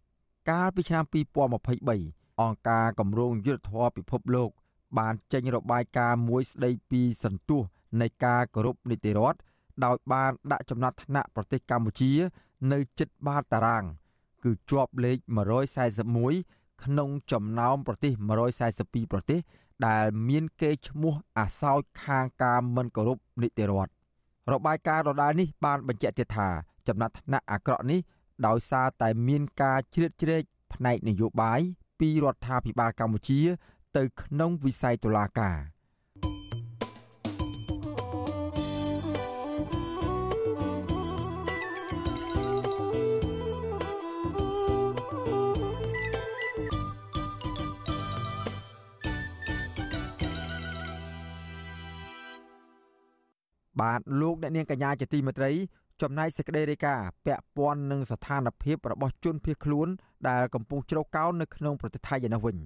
[0.51, 1.05] កាលពីឆ្នាំ
[1.73, 4.51] 2023អង្គការគម្រោងយុទ្ធធរពិភពលោក
[4.99, 7.61] បានចេញរបាយការណ៍មួយស្ដីពីសន្ទុះ
[8.01, 9.39] នៃការគោរពនីតិរដ្ឋ
[9.85, 12.13] ដោយបានដាក់ចំណាត់ថ្នាក់ប្រទេសកម្ពុជា
[12.73, 13.85] នៅជិតបាតតារាង
[14.45, 15.19] គឺជាប់លេខ
[16.01, 18.13] 141ក្នុងចំណោមប្រទេស
[18.63, 19.41] 142ប្រទេស
[19.87, 23.93] ដែលមានកេរ្តិ៍ឈ្មោះអាសោចខាងការមិនគោរពនីតិរដ្ឋ
[24.53, 26.49] របាយការណ៍ដដែលនេះបានបញ្ជាក់ទៀតថា
[26.89, 28.01] ចំណាត់ថ្នាក់អាក្រក់នេះ
[28.47, 30.43] ដោយសារតែមានការជ្រៀតជ្រែក
[30.75, 31.61] ផ្នែកនយោបាយ
[32.01, 33.41] ពីរដ្ឋាភិបាលកម្ពុជា
[33.97, 35.59] ទៅក្នុងវិស័យតុលាការ។
[53.81, 55.51] បាទលោកអ្នកនាងកញ្ញាជាទីមេត្រី
[56.03, 59.89] ចំណែកសេចក្តីរាយការណ៍ពាក់ព័ន្ធនឹងស្ថានភាពរបស់ជនភៀសខ្លួន
[60.29, 62.57] ដែលកំពុងជ្រកកោននៅក្នុងប្រទេសថៃឯនោះវិញ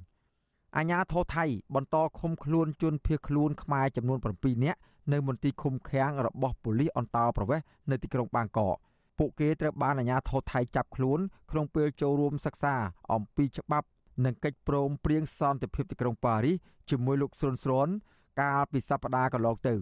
[0.77, 4.79] អាញាធរថៃបន្តឃុំខ្លួនជនភៀសខ្លួនខ្មែរចំនួន7នាក់
[5.13, 8.77] នៅមន្ទីរឃុំឃាំងរបស់ប៉ូលីសអន្តោប្រវេសន៍នៅទីក្រុងបាងកក
[9.19, 11.19] ពួកគេត្រូវបានអាញាធរថៃចាប់ខ្លួន
[11.51, 12.75] ក្នុងពេលចូលរួមសិក្សា
[13.13, 13.89] អំពីច្បាប់
[14.25, 16.57] និងកិច្ចព្រមព្រៀងសន្តិភាពទីក្រុងប៉ារីស
[16.91, 17.89] ជាមួយលោកស៊ុនស្រុន
[18.41, 19.75] កាលពីសប្តាហ៍កន្លងទៅ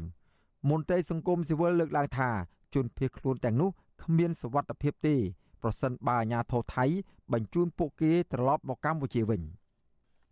[0.70, 2.30] មន្ត្រីសង្គមស៊ីវិលលើកឡើងថា
[2.74, 3.70] ជនភៀសខ្លួនទាំងនោះ
[4.02, 5.16] គ្មានសវត្ថភាពទេ
[5.62, 6.84] ប្រសិនបើអាជ្ញាធរថៃ
[7.32, 9.42] បញ្ជូនពួកគេត្រឡប់មកកម្ពុជាវិញ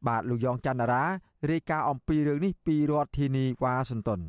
[0.06, 1.04] បាទលោកយ៉ងច័ន្ទរា
[1.50, 4.20] រាយការណ៍អំពីរឿងនេះពីរដ្ឋធានីវ៉ាស៊ីនតោន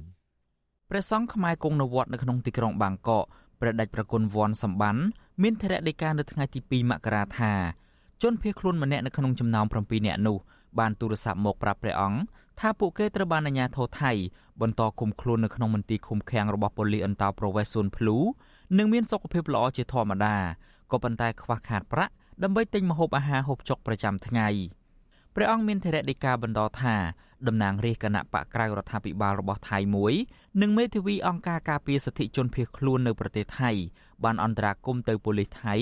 [0.89, 3.25] ព្រះសង្ឃខ្មែរគង់នៅវត្តនៅក្នុងទីក្រុងបាងកក
[3.59, 4.95] ព្រះដេចប្រគុណវ័នសម្បាន
[5.41, 7.53] មានធរៈដីកានៅថ្ងៃទី2មករាថា
[8.21, 10.37] ជនភៀសខ្លួនម្នាក់នៅក្នុងចំណោម7នាក់នោះ
[10.79, 12.19] បានទូរស័ព្ទមកប្រាប់ព្រះអង្គ
[12.59, 14.11] ថាពួកគេត្រូវបានអាជ្ញាធរថៃ
[14.61, 18.17] បន្តឃុំខ្លួននៅក្នុងមន្ទីរឃុំឃាំងរបស់ប៉ូលីសអន្តោប្រវេសន៍ស៊ុនភ្លូ
[18.77, 20.35] និងមានសុខភាពល្អជាធម្មតា
[20.91, 24.47] ក៏ប៉ុន្តែខ្វះខាតប្រាក់ដើម្បីទិញម្ហូបអាហារហូបចុកប្រចាំថ្ងៃ
[25.35, 26.95] ព្រះអង្គមានធរៈដីកាបន្តថា
[27.47, 30.13] តំណាងរាជគណៈបកក្រៅរដ្ឋាភិបាលរបស់ថៃមួយ
[30.61, 33.71] និងមេធាវីអង្គការការពារសិទ្ធិជនភៀសខ្លួននៅប្រទេសថៃ
[34.23, 35.75] បានអន្តរាគមន៍ទៅប៉ូលីសថៃ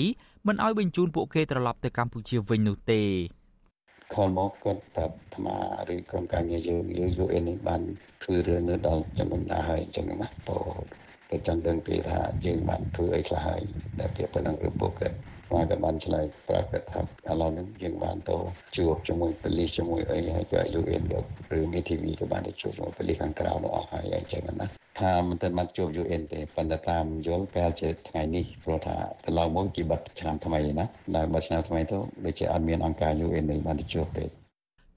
[0.46, 3.02] មិនឲ្យបញ្ជូនពួកគេត្រឡប់ទៅកម្ពុជាវិញនោះទេ
[4.16, 5.56] ខលមកគាត់ប្រាប់អាត្មា
[5.94, 7.82] ឬក្រុមការងារយើងយើង UN នេះបាន
[8.22, 10.76] ធ្វើរឿងនេះដល់ចំណុចណាហើយអញ្ចឹងណាព្រោះ
[11.30, 13.60] តែចង់ដឹងពីថាយើងបានធ្វើអីខ្លះហើយ
[14.00, 15.16] ដែលពាក់ទៅនឹងរឿងពួកគាត់
[15.52, 17.00] មកក៏បានឆ្លើយប្រាប់គាត់ថា
[17.30, 18.36] ឥឡូវនេះយើងបានទៅ
[18.76, 21.02] ជួបជាមួយប៉ូលីសជាមួយអីហើយក៏ UN
[21.58, 30.84] ឬមេធាវីក៏បានទៅជួបជាមួយប៉ូលីសខាងក្រៅនោះអស់ហើយអញ្ចឹងណា ថាមិនទាន់បានជួប UN ទេប៉ុន្តែតាមយល់ប្រហែលជាថ្ងៃនេះព្រោះថាកន្លងមកគេបិទឆ្នាំថ្មីណា
[31.16, 34.24] ដល់បិទឆ្នាំថ្មីទៅដូចជាអត់មានអង្គការ UN នេះបានទៅជួបទេ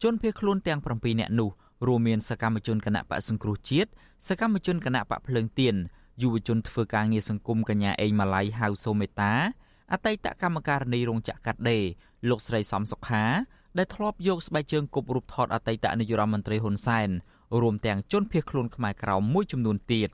[0.03, 1.49] ជនភៀសខ្លួនទាំង7នាក់នោះ
[1.87, 3.89] រួមមានសកម្មជនគណៈបកសង្គ្រោះជាតិ
[4.27, 5.75] សកម្មជនគណៈបកភ្លើងទៀន
[6.21, 9.33] យុវជនធ្វើការងារសង្គមកញ្ញាអេងម៉ាឡៃហៅសូមេតា
[9.93, 11.83] អតីតកម្មការនីរោងចក្រកាត់ដេរ
[12.29, 13.25] លោកស្រីសំសុខា
[13.77, 17.09] ដែលធ្លាប់យកស្បែកជើងគប់រូបថតអតីតនាយរដ្ឋមន្ត្រីហ៊ុនសែន
[17.61, 20.09] រួមទាំងជនភៀសខ្លួនខ្មែរក្រោមមួយចំនួនទៀត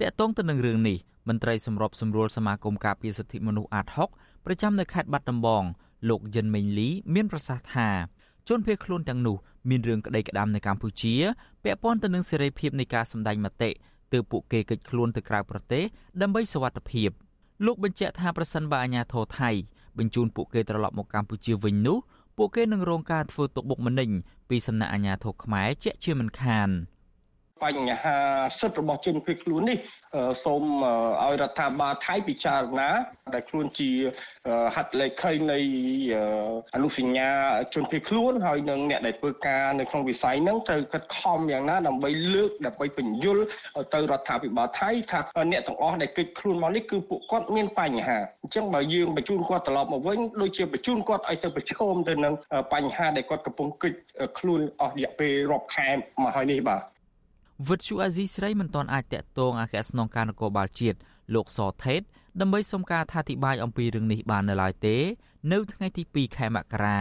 [0.00, 5.64] តកតងទៅនឹងរឿងនេះមន្ត្រីសម្របសម្រួលសមាគមការពារសិទ្ធិមនុស្សអាត6ប្រចាំនៅខេត្តបាត់ដំបង
[6.08, 7.88] លោកយិនមេងលីមានប្រសាសន៍ថា
[8.48, 9.36] ជនភៀសខ្លួនទាំងនោះ
[9.68, 11.14] មានរឿងក្តីក្តាមនៅកម្ពុជា
[11.64, 13.70] ពាក់ព័ន្ធទៅនឹងសេរីភាពនៃការសម្ដែងមតិ
[14.12, 15.84] ទើបពួកគេកិច្ចខ្លួនទៅក្រៅប្រទេស
[16.22, 17.10] ដើម្បីសវត្ថិភាព
[17.66, 19.50] លោកបញ្ជាក់ថាប្រសិនបើអាជ្ញាធរថៃ
[19.98, 21.98] បញ្ជូនពួកគេត្រឡប់មកកម្ពុជាវិញនោះ
[22.36, 24.10] ពួកគេនឹងរងការធ្វើទុកបុកម្នេញ
[24.48, 26.68] ពីសំណាក់អាជ្ញាធរខ្មែរជាជាមិនខាន។
[27.62, 28.18] បញ្ហា
[28.58, 29.78] សិទ្ធិរបស់ជនភៀសខ្លួននេះ
[30.44, 30.62] សូម
[31.22, 32.90] ឲ្យរដ្ឋាភិបាលថៃពិចារណា
[33.34, 33.90] ដែលខ្លួនជា
[34.76, 35.58] ហត្ថលេខីនៃ
[36.74, 37.30] អនុសញ្ញា
[37.74, 43.38] ជនភៀសខ្លួនហើយនឹងអ្នកដែលធ្វើការនៅក្នុងវិស័យហ្នឹងត្រូវខិតខំយ៉ាងណាដើម្បីលើកដើម្បីបញ្យល
[43.94, 45.20] ទៅរដ្ឋាភិបាលថៃថា
[45.50, 52.34] អ្នកទាំងអស់ដែលកិច្ចខ្លួនមកនេះគឺពួកគាត់មានបញ្ហាអញ្ចឹងបើយើងបញ្ជូនគាត់ត្រឡប់មកវិញដូចជាបញ្ជូនគាត់ឲ្យទៅប្រឈមទៅនឹង
[52.72, 53.98] បញ្ហាដែលគាត់កំពុងកិច្ច
[54.38, 55.88] ខ្លួនអស់រយៈពេលរាប់ខែ
[56.22, 56.91] មកហើយនេះបាទ
[57.68, 60.98] វិទ្យុអាស៊ីស្រីមិនទាន់អាចតាក់ទងអគ្គស្នងការនគរបាលជាតិ
[61.34, 62.02] លោកសថេត
[62.40, 64.96] ដើម្បីសុំការអធិប្បាយអំពីរឿងនេះបាននៅឡើយទេ
[65.52, 67.00] នៅថ្ងៃទី2ខែមករា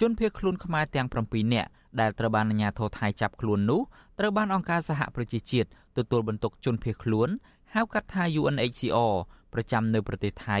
[0.00, 3.80] ជនភៀសខ្លួនខ្មែរទាំង7នាក់ដែលត្រូវបានអាជ្ញាធរថៃចាប់ខ្លួននោះ
[4.18, 7.28] ត្រូវបានអង្គការសហប្រជាជាតិទទួលបន្ទុកជនភៀសខ្លួន
[7.74, 9.14] ហៅកាត់ថា UNHCR
[9.52, 10.58] ប្រចាំនៅប្រទេសថៃ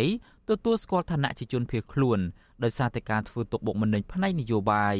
[0.48, 2.18] ទទួលស្គាល់ឋានៈជាជនភៀសខ្លួន
[2.62, 4.96] ដោយសារតែការធ្វើទុកបុកម្នេញផ្នែកនយោបាយ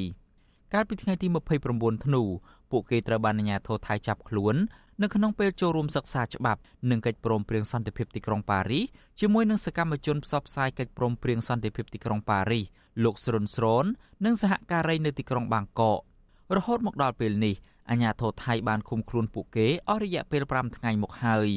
[0.74, 1.26] កាលពីថ្ងៃទី
[1.66, 2.22] 29ធ្នូ
[2.70, 4.56] ពួកគេត្រូវបានអាជ្ញាធរថៃចាប់ខ្លួន
[5.02, 8.84] នៅក្នុងពេលចូលរួមសិក្សាច្បាប់និងកិច្ចព្រមព្រៀងសន្តិភាពទីក្រុងប៉ារីស
[9.20, 12.64] ជាមួយនឹងសកម្មជនផ្សព្វផ្សាយកិច្ចព្រមព្រៀងសន្តិភាពទីក្រុងប៉ារីស
[13.04, 13.84] លោកស្រុនស្រូន
[14.24, 15.98] និងសហការីនៅទីក្រុងបាងកក
[16.56, 17.54] រហូតមកដល់ពេលនេះ
[17.90, 21.48] អាជ្ញាធរថៃបានឃុំខ្លួនពួកគេអស់រយៈពេល5ថ្ងៃមកហើយ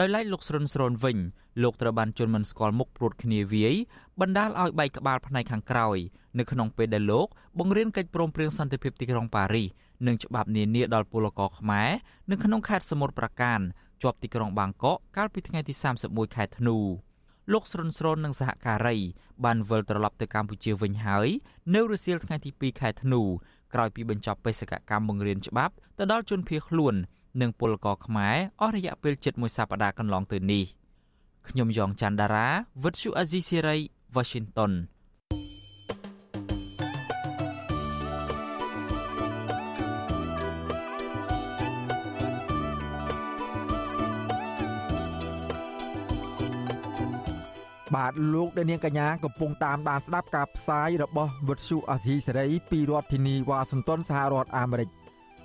[0.00, 1.18] ដោយឡែកលោកស្រុនស្រូនវិញ
[1.62, 3.74] លោកត្រូវបានជន់មិនស្គាល់មុខព្រួតគ្នាវាយ
[4.20, 5.98] បណ្ដាលឲ្យបែកក្បាលផ្នែកខាងក្រោយ
[6.38, 7.26] នៅក្នុងពេលដែលលោក
[7.58, 9.68] បង្រៀនកិច្ចព្រមព្រៀងសន្តិភាពទីក្រុងប៉ារីស
[10.06, 11.90] និងច្បាប់នានាដល់ពលករខ្មែរ
[12.30, 13.60] នៅក្នុងខេត្តសមុទ្រប្រាកាន
[14.02, 16.76] ជាប់ទីក្រុងបាងកកកាលពីថ្ងៃទី31ខែធ្នូ
[17.52, 18.96] លោកស្រុនស្រូននិងសហការី
[19.44, 21.28] បានវិលត្រឡប់ទៅកម្ពុជាវិញហើយ
[21.74, 23.22] នៅរសៀលថ្ងៃទី2ខែធ្នូ
[23.74, 26.94] ក្រោយពីបញ្ចប់បេសកកម្មបង្រៀនច្បាប់ទៅដល់ជនភៀសខ្លួន
[27.40, 30.64] និងពលករខ្មែរអស់រយៈពេលជិតមួយសប្តាហ៍កន្លងទៅនេះ
[31.48, 32.48] ខ្ញុំយ៉ងច័ន្ទដារា
[32.84, 33.76] វិទ្យុអាស៊ីសេរី
[34.16, 34.72] Washington
[47.94, 54.88] បាទលោកអ្នកនាងកញ្ញាកំពុងតាមដានស្ដាប់ការផ្សាយរបស់វិទ្យុអាស៊ីសេរីពីរដ្ឋធានីវ៉ាស៊ីនតោនសហរដ្ឋអាមេរិក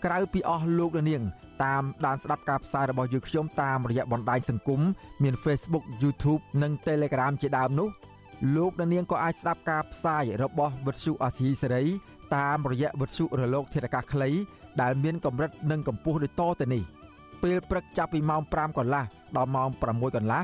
[0.06, 1.22] ក្រៅពីអស់លោកអ្នកនាង
[1.64, 4.82] តាមដានស្ដាប់ការផ្សាយរបស់យើងខ្ញុំតាមរយៈបណ្ដាញសង្គម
[5.24, 7.90] មាន Facebook YouTube និង Telegram ជាដើមនោះ
[8.56, 11.84] លោកអ្នកនាងក៏អាចស្ដាប់ការផ្សាយរបស់វិទ្យុអាស៊ីសេរី
[12.36, 14.30] តាមរយៈវិទ្យុរលកធាតុអាកាសខ្លី
[14.82, 16.84] ដែលមានកម្រិតនិងកម្ពស់ដូចតទៅនេះ
[17.44, 19.04] ពេលព្រឹកចាប់ពីម៉ោង5កន្លះ
[19.36, 20.44] ដល់ម៉ោង6កន្លះ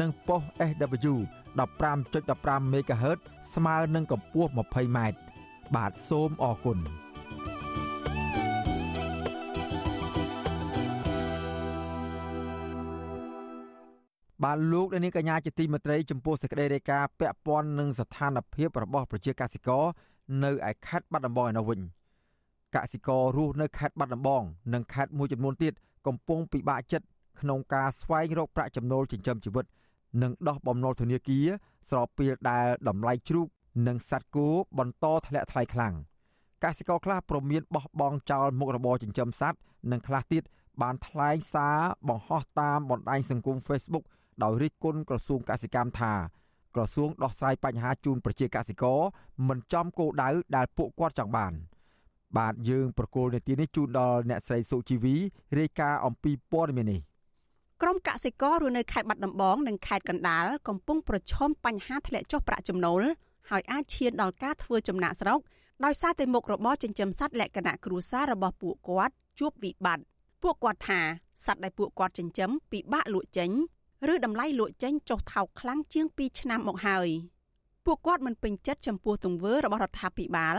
[0.00, 1.14] និងប៉ុស SW
[1.58, 3.18] 15.15 MHz
[3.54, 4.98] ស្មើនឹងកម្ពស់ 20m
[5.74, 6.78] បាទសូមអរគុណ
[14.42, 19.84] បាទលោកនាងកញ្ញាជាទីមេត្រីចំពោះសេចក្តីរាយការណ៍ពាក់ព័ន្ធនឹងស្ថានភាពរបស់ប្រជាកសិករ
[20.44, 21.80] នៅឯខេត្តបាត់ដំបងឯនោះវិញ
[22.76, 24.42] កសិកររស់នៅខេត្តបាត់ដំបង
[24.74, 25.72] និងខេត្តមួយចំនួនទៀត
[26.06, 27.06] កំពុងពិបាកចិត្ត
[27.40, 29.66] ក្នុងការស្វែងរកប្រាក់ចំណូលចិញ្ចឹមជីវិត
[30.22, 31.46] និងដោះបំណុលធនាគារ
[31.90, 33.46] ស្របពេលដែលតម្លៃជ្រូក
[33.86, 34.48] និងសត្វគោ
[34.78, 35.94] បន្តធ្លាក់ថ្លៃខ្លាំង
[36.64, 39.58] កសិករខ្លះប្រមានបោះបង់ចោលមុខរបរចិញ្ចឹមសត្វ
[39.90, 40.42] និងខ្លះទៀត
[40.82, 44.04] បានថ្លែងសារបង្ហោះតាមបណ្ដាញសង្គម Facebook
[44.42, 46.12] ដោយរិះគន់ក្រសួងកសិកម្មថា
[46.74, 49.00] ក្រសួងដោះស្រាយបញ្ហាជូនប្រជាកសិករ
[49.48, 51.52] មិនចំគោលដៅដែលពួកគាត់ចង់បាន
[52.38, 55.14] បាទយើងប្រកូលនេតិនេះជូនដល់អ្នកស្រីសុជីវី
[55.58, 57.00] រាយការណ៍អំពីព័ត៌មាននេះ
[57.82, 63.02] ក្រុមកសិកររស់នៅខេត្តបាត់ដំបងនិងខេត្តកណ្ដាលកំពុងប្រឈមបញ្ហាធ្លាក់ចុះប្រាក់ចំណូល
[63.50, 65.40] ហើយអាចឈានដល់ការធ្វើចំណាក់ស្រុក
[65.84, 70.04] ដោយសារតែមុខរបរចិញ្ចឹមសត្វលក្ខណៈគ្រួសាររបស់ពួកគាត់ជួបវិបត្តិ
[70.42, 71.00] ពួកគាត់ថា
[71.44, 73.50] សត្វដែលពួកគាត់ចិញ្ចឹមពិបាកលក់ចេញ
[74.12, 77.08] ឬតម្លៃលក់ចេញចុះថោកខ្លាំងជាង2ឆ្នាំមកហើយ
[77.86, 80.56] ពួកគាត់មិនពេញចិត្តចំពោះទង្វើរបស់រដ្ឋាភិបាល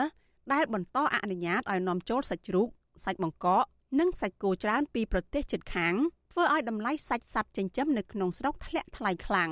[0.54, 2.68] ដែលបន្តអនុញ្ញាតឲ្យនាំចូលសាច់ជ្រូក
[3.06, 3.64] សាច់បង្កក
[4.00, 5.96] និងសាច់គោច្រើនពីប្រទេសជិតខាង
[6.36, 9.52] ធ្វើឲ្យតម្លៃសាច់សត្វចិញ្ចឹមនៅក្នុងស្រុកធ្លាក់ថ្លៃខ្លាំង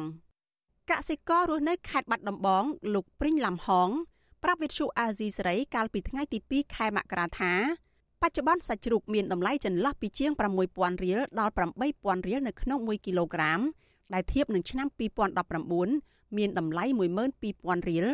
[0.92, 2.64] កសិកររស់នៅខេត្តបាត់ដំបង
[2.94, 3.90] លោកព្រិញឡាំហង
[4.44, 7.54] ប្រាប់វិទ្យុអាស៊ីសេរីកាលពីថ្ងៃទី2ខែមករាថា
[8.22, 10.32] បច្ចុប្បន្នសាច់ជ្រូកមានតម្លៃចន្លោះពីជាង
[10.68, 11.54] 6000រៀលដល់
[11.92, 13.60] 8000រៀលនៅក្នុង1គីឡូក្រាម
[14.14, 14.88] ដែលធៀបនឹងឆ្នាំ
[15.62, 16.86] 2019មានតម្លៃ
[17.38, 18.06] 12000រៀល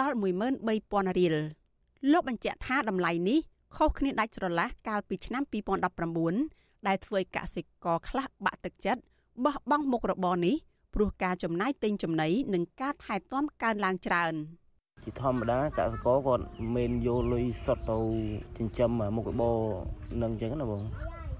[0.00, 1.34] ដល់13000រៀល
[2.12, 3.38] លោកបញ្ជាក់ថាតម្លៃនេះ
[3.76, 5.42] ខុសគ្នាដាច់ស្រឡះកាលពីឆ្នាំ
[6.08, 9.00] 2019 ដែលធ្វើឲ្យកសិករខ្លះបាក់ទឹកចិត្ត
[9.44, 10.56] បោះបង់មុខរបរនេះ
[10.94, 14.34] ព្រោះការចំណាយទិញចំណីនិងការថែទាំកើនឡើងច្រើន
[15.04, 16.44] ជាធម្មតាកសិករគាត់
[16.74, 17.98] មិនយកលុយសុទ្ធទៅ
[18.58, 19.58] ចិញ្ចឹមមុខរបរ
[20.22, 20.82] នឹងអញ្ចឹងណាបង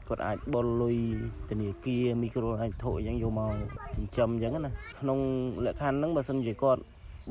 [0.09, 0.96] គាត់អាចបុលលុយ
[1.48, 3.52] ធនាគារមីក្រូអាចធុអញ្ចឹងយកមក
[3.94, 5.18] ចិញ្ចឹមអញ្ចឹងណាក្នុង
[5.64, 6.80] លក្ខខណ្ឌហ្នឹងបើសិនជាគាត់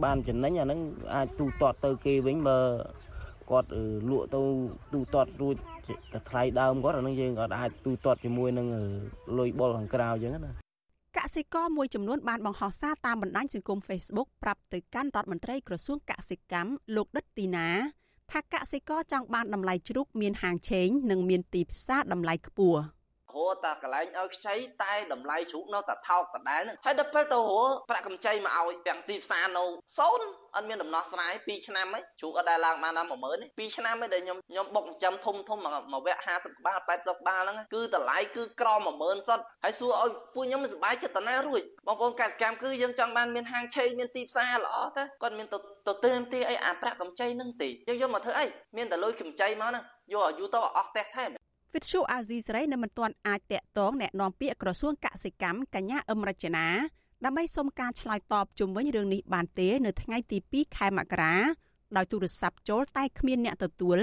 [0.03, 0.79] បានចំណេញអាហ្នឹង
[1.15, 2.57] អាចទូទាត់ទៅគេវិញបើ
[3.49, 3.67] គាត់
[4.09, 4.41] លក់ទៅ
[4.93, 5.55] ទូទាត់រួច
[6.13, 8.67] តែថ្លៃដើមគាត់អានឹងយើងគាត់អាចទូទាត់ជាមួយនឹង
[9.37, 10.51] លុយបុលខាងក្រៅអញ្ចឹងណា
[11.17, 17.67] កសិករមួយចំនួនបានបង្ហោះសារតាមបណ្ដាញសង្គម Facebook ប្រាប់ទៅកាន់រដ្ឋមន្ត្រីក្រសួងកសិកម្មលោកដិតទីណា
[18.31, 23.02] ថាកសិករចង់បានតម្លៃជ្រូកមានហាងឆេងនិងមានទីផ្សារតម្លៃខ្ពស់រ
[23.35, 29.65] ហូតតែកន្លែងឲ្យខ្ចីតែតម្លៃជ្រូកនៅតែថោកដដែលហ្នឹងហើយដល់ពេលទៅរហូតប្រាក់កម្ចីមកឲ្យទាំងទីផ្សារនៅ
[29.99, 35.59] សូន្យអត់មានដំណោះស្រាយ2ឆ្នាំហីជ្រូកអត់ដែលឡើងបានដល់10000ទេ2ឆ្នាំហីដែលខ្ញុំខ្ញុំបុកចិញ្ចឹមធំធំ
[35.93, 48.45] មកវគ្គ50ក្បាល80ក្បាលហ្នឹងគឺតម្លៃគឺក្រ10000សុទ្ធហើយសួរឲ្យពួកខ្ញុំមិនសប្បាយចិត្តតាណារួចបងប្អូនកសិកម្មគឺយើងចង់បានមានហាងឆេងមានទីផ្សារល្អទៅគាត់មានទៅទៅទើមទីអីអាប្រាក់កម្ចីហ្នឹងទេយើងយកមកធ្វើអី
[48.77, 51.29] មានតែលុយកម្ចីមកហ្នឹងយកឲ្យយូរទៅអស់ផ្ទះថែម
[51.74, 56.66] វិទ្យុអាស៊ីសេរីនៅមិនទាន់អាចតាក់ទងแนะនាំពាក្យក្រសួងកសិកម្មកញ្ញាអឹមរចនា
[57.24, 61.34] ដើម្បីសុំការឆ្លើយតបជុំវិញរឿងនេះបានទេនៅថ្ងៃទី2ខែមករា
[61.96, 63.98] ដោយទូរស័ព្ទចូលតែគ្មានអ្នកទទួល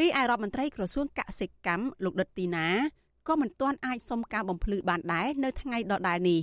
[0.00, 2.68] រីឯរដ្ឋមន្ត្រីក្រសួងកសិកម្មលោកដិតទីណា
[3.28, 6.40] ក៏មិនទាន់អាចសុំការបំភ្លឺបានដែរនៅថ្ងៃដដែលនេះ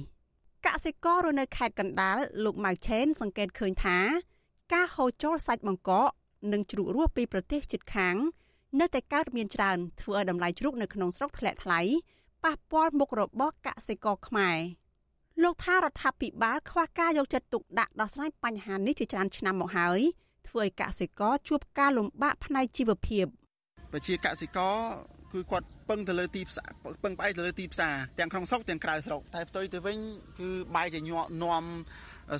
[0.65, 3.98] កសិកររនៅខេត្តកណ្ដាលលោកម៉ៅឆេន សង្កេតឃើញថា
[4.74, 6.10] ការហូរចូលសាច់បង្កក
[6.54, 8.15] និងជ្រូករស់ពីប្រទេសជិតខាង
[8.81, 11.81] នៅតែកើតមានច្រើនធ្វើឲ្យតម្លៃជ្រូកនៅក្នុងស្រុកធ្លាក់ថ្លៃ
[12.45, 14.59] ប៉ះពាល់មុខរបរកសិករខ្មែរ
[15.43, 20.01] លោកថារដ្ឋាភិបាលខ្វះការយកចិត្តទុកដាក់ដោះស្រាយបញ្ហានេះជាច្រើនឆ្នាំមកហើយ
[20.49, 23.27] ធ្វើឲ្យកសិករជួបការលំបាកផ្នែកជីវភាព
[23.93, 24.75] ប្រជាកសិករ
[25.33, 26.69] គឺគាត់ពឹងទៅលើទីផ្សារ
[27.05, 29.99] ពឹងផ្អែកទៅលើទីផ្សារទាំងក្នុងស្រុកទាំងក្រៅស្រុកតែផ្ទុយទៅវិញ
[30.41, 31.65] គឺបែរជាញាក់នាំ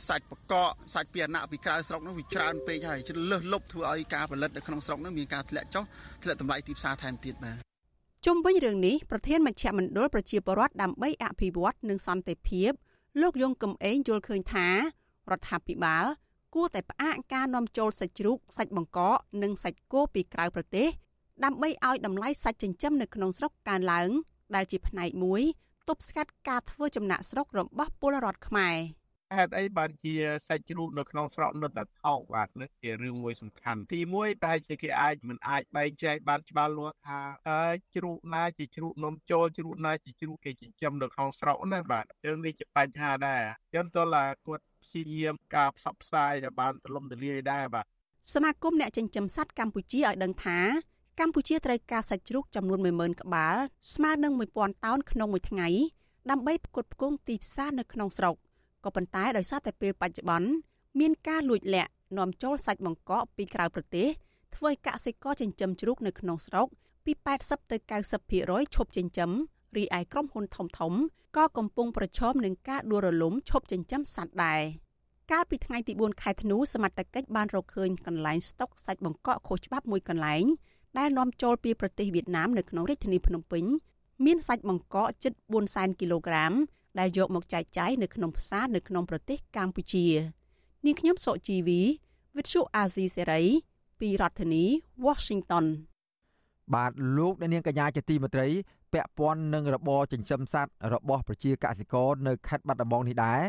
[0.09, 0.55] សាច់បកក
[0.95, 5.85] សាច់ពីអណៈពីក្រៅស្រុកនោះវាច្រើនពេកហើយជលឹះលុបធ្វើឲ្យការផលិតនៅក្នុងស្រុកនោះមានការធ្លាក់ចុះ
[6.23, 7.59] ធ្លាក់តម្លៃទីផ្សារថែមទៀតបាទ
[8.27, 12.71] ជុំវិញរឿងនេះប្រធានមជ្ឈមណ្ឌលប្រជាពលរដ្ឋដើម្បីអភិវឌ្ឍនិងសន្តិភាព
[13.21, 14.69] លោកយងកំឯងយល់ឃើញថា
[15.31, 16.05] រដ្ឋាភិបាល
[16.55, 20.89] គួរតែផ្អាកការនាំចូលសាច់ជ្រូកសាច់បង្កកនិងសាច់គោពីក្រៅប្រទេស
[21.45, 24.11] ដើម្បីឲ្យតម្លៃសាច់ចិញ្ចឹមនៅក្នុងស្រុកកើនឡើង
[24.55, 25.43] ដែលជាផ្នែកមួយ
[25.89, 28.77] ទប់ស្កាត់ការធ្វើចំណាក់ស្រុករបស់ពលរដ្ឋខ្មែរ។
[29.37, 30.15] ហេតុអីបានជា
[30.49, 37.21] សាច់ជ្រូកនៅក្នុងស្រុកនៅតែថោកបាទនេះជារឿងមួយសំខាន់ទី1ប្រហែលជាគេអាចមិនអាចបែងចែកបានច្បាស់លាស់ថា
[37.51, 37.63] តើ
[37.95, 47.85] ជ្រូកណាជាជ្រូកនំចូលជ្រូកណាជាជ្រូកគេចិញ្ចឹមនៅក្នុងស្រុកណាបាទអញ្ចឹងនេះជាបញ្ហាដែរអញ្ចឹងតើឡាគាត់ព្យាយាមការផ្សព្វផ្សាយឲ្យបានទូលំទូលាយដែរបាទ
[48.35, 50.59] សមាគមអ្នកចិញ្ចឹមសត្វកម្ពុជាឲ្យដឹងថា
[51.21, 53.57] កម្ពុជាត្រូវការសាច់ជ្រូកចំនួន10000ក្បាល
[53.95, 55.69] ស្មើនឹង1000តោនក្នុងមួយថ្ងៃ
[56.31, 58.35] ដើម្បីផ្គត់ផ្គង់ទីផ្សារនៅក្នុងស្រុក
[58.85, 60.49] ក៏ប៉ុន្តែដោយសារតែពេលបច្ចុប្បន្ន
[61.01, 64.09] មានការលួចលាក់នាំចូលសាច់បង្កកពីក្រៅប្រទេស
[64.55, 66.67] ធ្វើឲ្យកសិករចិញ្ចឹមជ្រូកនៅក្នុងស្រុក
[67.05, 67.77] ពី80ទៅ
[68.27, 69.31] 90%ឈប់ចិញ្ចឹម
[69.77, 70.93] រីឯក្រុមហ៊ុនធំធំ
[71.37, 74.61] ក៏កំពុងប្រឈមនឹងការដួលរលំឈប់ចិញ្ចឹមសត្វដែរ
[75.33, 80.45] កាលពីថ្ងៃទី4ខែធ្នូសមត្ថកិច្ចបានរកឃើញកន្លែងស្តុកសាច់បង្កកខុសច្បាប់មួយកន្លែង
[80.99, 83.65] ដែលនាំចូលពីប្រទេសវៀតណាមនៅក្នុងរាជធានីភ្នំពេញ
[84.25, 86.53] មានសាច់បង្កកជិត4សែនគីឡូក្រាម
[86.99, 90.07] ដែលយកមកចែកចាយនៅក្នុងផ្សារនៅក្នុងប្រទេសកម្ពុជា
[90.85, 91.81] នាងខ្ញុំសុជីវី
[92.35, 93.45] With you Azizi Serai
[94.01, 94.65] ពីរដ្ឋធានី
[95.07, 95.67] Washington
[96.75, 98.49] បាទលោកអ្នកនាងកញ្ញាជាទីមេត្រី
[98.93, 103.41] ពាក់ព័ន្ធនឹងរបរចិញ្ចឹមសត្វរបស់ប្រជាកសិករនៅខេត្តបាត់ដំបងនេះដែរ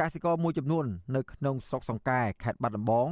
[0.00, 0.84] កសិករមួយចំនួន
[1.16, 3.08] នៅក្នុងស្រុកសង្កែខេត្តបាត់ដំបង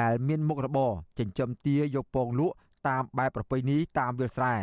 [0.00, 2.54] ដែលមានមុខរបរចិញ្ចឹមទាយកពងលក់
[2.88, 4.54] តាមបែបប្រពៃណីតាមវាលស្រែ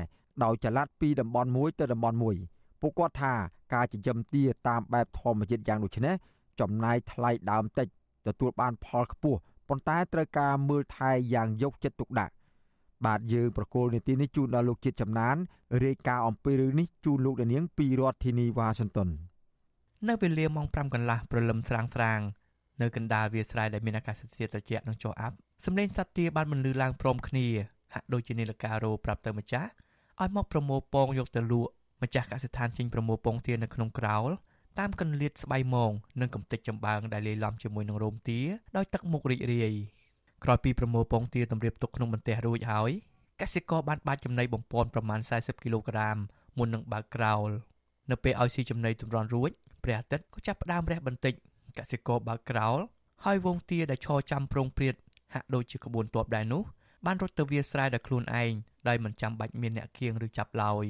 [0.43, 2.35] ដោយចល័តពីតំបន់មួយទៅតំបន់មួយ
[2.83, 3.33] ពួកគាត់ថា
[3.73, 6.15] ការចិញ្ចឹមទាតាមបែបធម្មជាតិយ៉ាងដូចនេះ
[6.59, 7.87] ចំណាយថ្លៃដើមតិច
[8.27, 12.33] ទទួលបានផលខ្ពស់ប៉ុន្តែត្រូវការមើលថែយ៉ាងយកចិត្តទុកដាក់
[13.05, 15.35] បាទយើងប្រកូលនីតិនេះជូនដល់លោកជាតិចំណាន
[15.85, 19.09] រាយការណ៍អំពីរឿងនេះជូនលោកដានៀងពីរដ្ឋធានីវ៉ាស៊ីនតោន
[20.07, 22.19] នៅវេលាម៉ោង5កន្លះព្រលឹមស្រាងស្រាង
[22.81, 27.47] នៅកណ្ដាលវាលស្រែដែលមានអាកាសធាតុត្រជាក់និងចុះអាប់សម្លេងសត្វទាបានបន្លឺឡើងព្រមគ្នា
[27.93, 29.69] ហាក់ដូចជានាឡិការោប្រាប់ទៅម្ចាស់
[30.21, 31.71] ឲ្យមកប្រមូលពងយកទៅលក់
[32.03, 34.29] ម្ចាស់កសិដ្ឋានចេញប្រមូលពងទានៅក្នុងក្រោល
[34.79, 35.91] តាមកន្លៀតស្បៃមង
[36.21, 38.39] និងកំទេចចំបើងដែលលាយឡំជាមួយនឹងរោមទា
[38.77, 39.73] ដោយទឹកមុខរីករាយ
[40.43, 42.91] ក្រោយពីប្រមូលពងទាតម្រៀបទុកក្នុងបន្ទះរួចហើយ
[43.41, 46.17] កសិករបានបាចចំណីបំពន់ប្រមាណ40គីឡូក្រាម
[46.57, 47.49] មុននឹងបើកក្រោល
[48.11, 49.51] នៅពេលឲ្យស៊ីចំណីតម្រន់រួច
[49.83, 51.33] ព្រះអាទិត្យក៏ចាប់ផ្ដើមរះបន្តិច
[51.77, 52.79] កសិករបើកក្រោល
[53.25, 54.95] ហើយវងទាដែលឈរចាំប្រងព្រាត
[55.33, 56.63] ហាក់ដូចជាក្បួនទ័ពដែរនោះ
[57.05, 58.51] បានរត់ទៅវាស្រែដោយខ្លួនឯង
[58.87, 60.85] ដោយមិនចាំបាច់មានអ្នកគៀងឬចាប់ឡើយ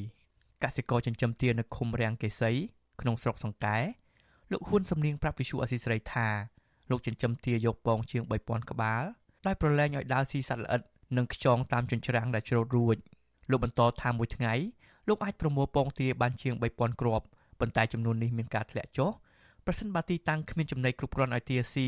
[0.64, 2.52] កសិករចិញ្ចឹមទានៅឃុំរាំងកេសី
[3.02, 3.78] ក្នុងស្រុកសង្កែ
[4.52, 6.28] លោកហ៊ុនសំនៀងប្រាប់វិសុអសីស្រីថា
[6.90, 9.04] លោកចិញ្ចឹមទាយកពងជាង3000ក្បាល
[9.46, 10.82] ដោយប្រឡែងឲ្យដើរស៊ីសត្វល្អិត
[11.18, 12.98] និងខ្យងតាមចិញ្ច្រាំងដែលច្រូតរួច
[13.52, 14.54] លោកបន្តថាមួយថ្ងៃ
[15.08, 17.26] លោកអាចប្រមូលពងទាបានជាង3000គ្រាប់
[17.60, 19.12] ប៉ុន្តែចំនួននេះមានការធ្លាក់ចុះ
[19.66, 21.88] ប្រសិនបើទីតាំងគ្មានចំណីគ្រប់គ្រាន់ឲ្យទាស៊ី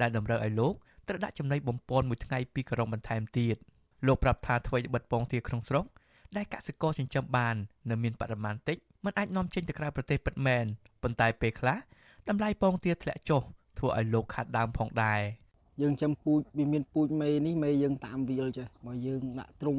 [0.00, 0.74] ដែលតម្រូវឲ្យលោក
[1.08, 3.56] ត្រូវដាក់ចំណីបំពន់មួយថ្ងៃពីរក្រុមបន្ថែមទៀត
[4.06, 5.84] លោកប្រាប់ថាអ្វីបិទពងទាក្នុងស្រុក
[6.36, 7.56] ដែលកសិករចិញ្ចឹមបាន
[7.90, 10.64] នៅមានបរិមាណតិចមិនអាចនាំចេញទៅក្រៅប្រទេសពិតមែន
[11.02, 11.76] ប៉ុន្តែពេលខ្លះ
[12.28, 13.42] តម្លៃពងទាធ្លាក់ចុះ
[13.78, 15.20] ធ្វើឲ្យលោកខាត់ដើមផងដែរ
[15.82, 19.76] យើងចាំពូជវាមានពូជមេនេះមេយើងតាមវាលចេះបើយើងដាក់ទ្រុង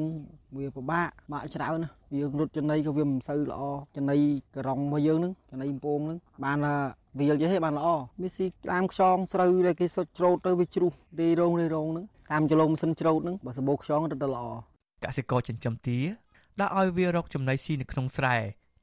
[0.56, 3.60] វាពិបាកបាក់ច្រើនណាយើងរត់ចំណីក៏វាមិនសូវល្អ
[3.96, 4.16] ចំណី
[4.56, 6.58] ករងរបស់យើងហ្នឹងចំណីពងហ្នឹងបាន
[7.18, 7.88] វាលចេះបានល្អ
[8.22, 14.44] វាស៊ីតាមខ្យងស្រូវដែលគេសុចច្រូតទៅវាជ្រុះរីរងរីរងហ្នឹងតាមចលងម៉ាស៊ីនច្រូតហ្នឹងបើសបោខ្យងរត់ទៅល្អ
[15.04, 15.98] កសិករចិញ្ចឹមទា
[16.60, 18.36] ដាក់ឲ្យវារកចំណីស៊ីនៅក្នុងស្រែ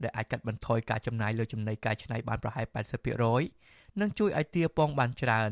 [0.04, 2.66] ដែលអាចកាត់បន្ថយការចំណាយលើចំណីកែច្នៃបានប្រហែល
[3.34, 5.52] 80%និងជួយឲ្យទាពងបានច្រើន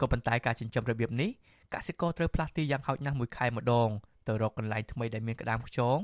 [0.00, 1.30] ក៏ប៉ុន្តែការចិញ្ចឹមរបៀបនេះ
[1.74, 3.88] កសិករត្រូវផ្លាស់ទីយ៉ាងហោចណាស់មួយខែម្ដង
[4.26, 5.98] ទៅរកកន្លែងថ្មីដែលមានក្តាមខ្យង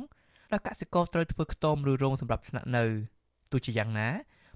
[0.52, 2.84] ដោយកសិករត្រូវធ្វើខ្ទមឬរោងសម្រាប់ស្នាក់នៅ
[3.52, 4.08] ទោះជាយ៉ាងណា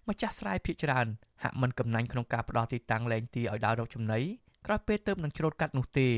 [0.09, 1.07] ម្ចាស់ស្រែភ ieck ច្រើន
[1.43, 4.21] ហាក់មិនកំណាញ់ក្នុងការផ្ដោតទីតាំងលែងទីឲ្យដើររកចំណី
[4.67, 6.09] ក្រោយពេលទៅនឹងច្រូតកាត់នោះទេ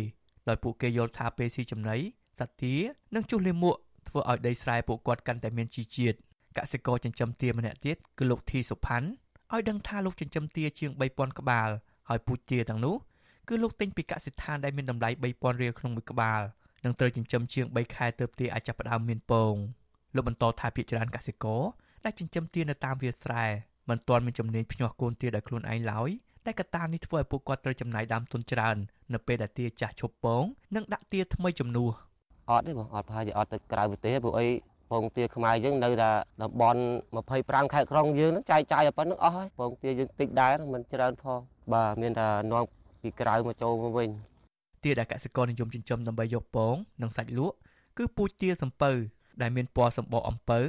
[0.48, 1.96] ដោយពួកគេយល់ថាពេលស៊ីចំណី
[2.38, 2.74] សត្វទា
[3.14, 3.76] និងជុះលាមក
[4.08, 6.16] ធ្វើឲ្យដីស្រែពួកគាត់កាន់តែមានជីជាតិ
[6.58, 9.08] កសិករចិញ្ចឹមទាម្នាក់ទៀតគឺលោកធីសុផាន់
[9.52, 11.68] ឲ្យដឹងថាលោកចិញ្ចឹមទាជាង3000ក្បាល
[12.08, 12.96] ហើយពូជទាទាំងនោះ
[13.48, 16.42] គឺលោកទិញពីកសិដ្ឋានដែលមានតម្លៃ3000រៀលក្នុងមួយក្បាល
[16.84, 19.54] និងត្រូវចិញ្ចឹមជាង3ខែទើបទាអាចចាប់ផ្ដើមមានពង
[20.14, 21.62] លោកបន្តថាភាគច្រើនកសិករ
[22.04, 23.44] ដែលចិញ្ចឹមទានៅតាមវាលស្រែ
[23.88, 26.10] មិនទាន់មានជំនាញភ្ញាស់កូនទាដោយខ្លួនឯងឡើយ
[26.46, 28.76] តែកត្តានេះធ្វើឲ្យពួកគាត់ត្រូវចំណាយដើមទុនច្រើន
[29.12, 30.44] នៅពេលដែលទាចាស់ឈប់ពង
[30.74, 31.90] និងដាក់ទាថ្មីជំនួស
[32.52, 34.48] អត់ទេបងអត់ប្រហែលជាអត់ទៅក្រៅប្រទេសព្រោះអី
[34.90, 36.10] ពងទាខ្មែរយើងនៅតែ
[36.42, 36.82] តំបន់
[37.26, 41.40] 25ខេត្តក្រុងយើងហ្នឹងចាយចាយប៉ុណ្្នឹងអស់ហើយពងទាយើងតិចដែរមិនច្រើនផង
[41.72, 42.64] បាទមានតែនាំ
[43.02, 44.08] ពីក្រៅមកចូលមកវិញ
[44.82, 47.56] ទាដែលកសិករនិយមចិញ្ចឹមដើម្បីយកពងនិងសាច់លក់
[47.98, 48.90] គឺពូជទាសំពៅ
[49.42, 50.60] ដែលមានពណ៌សម្បកអំពៅ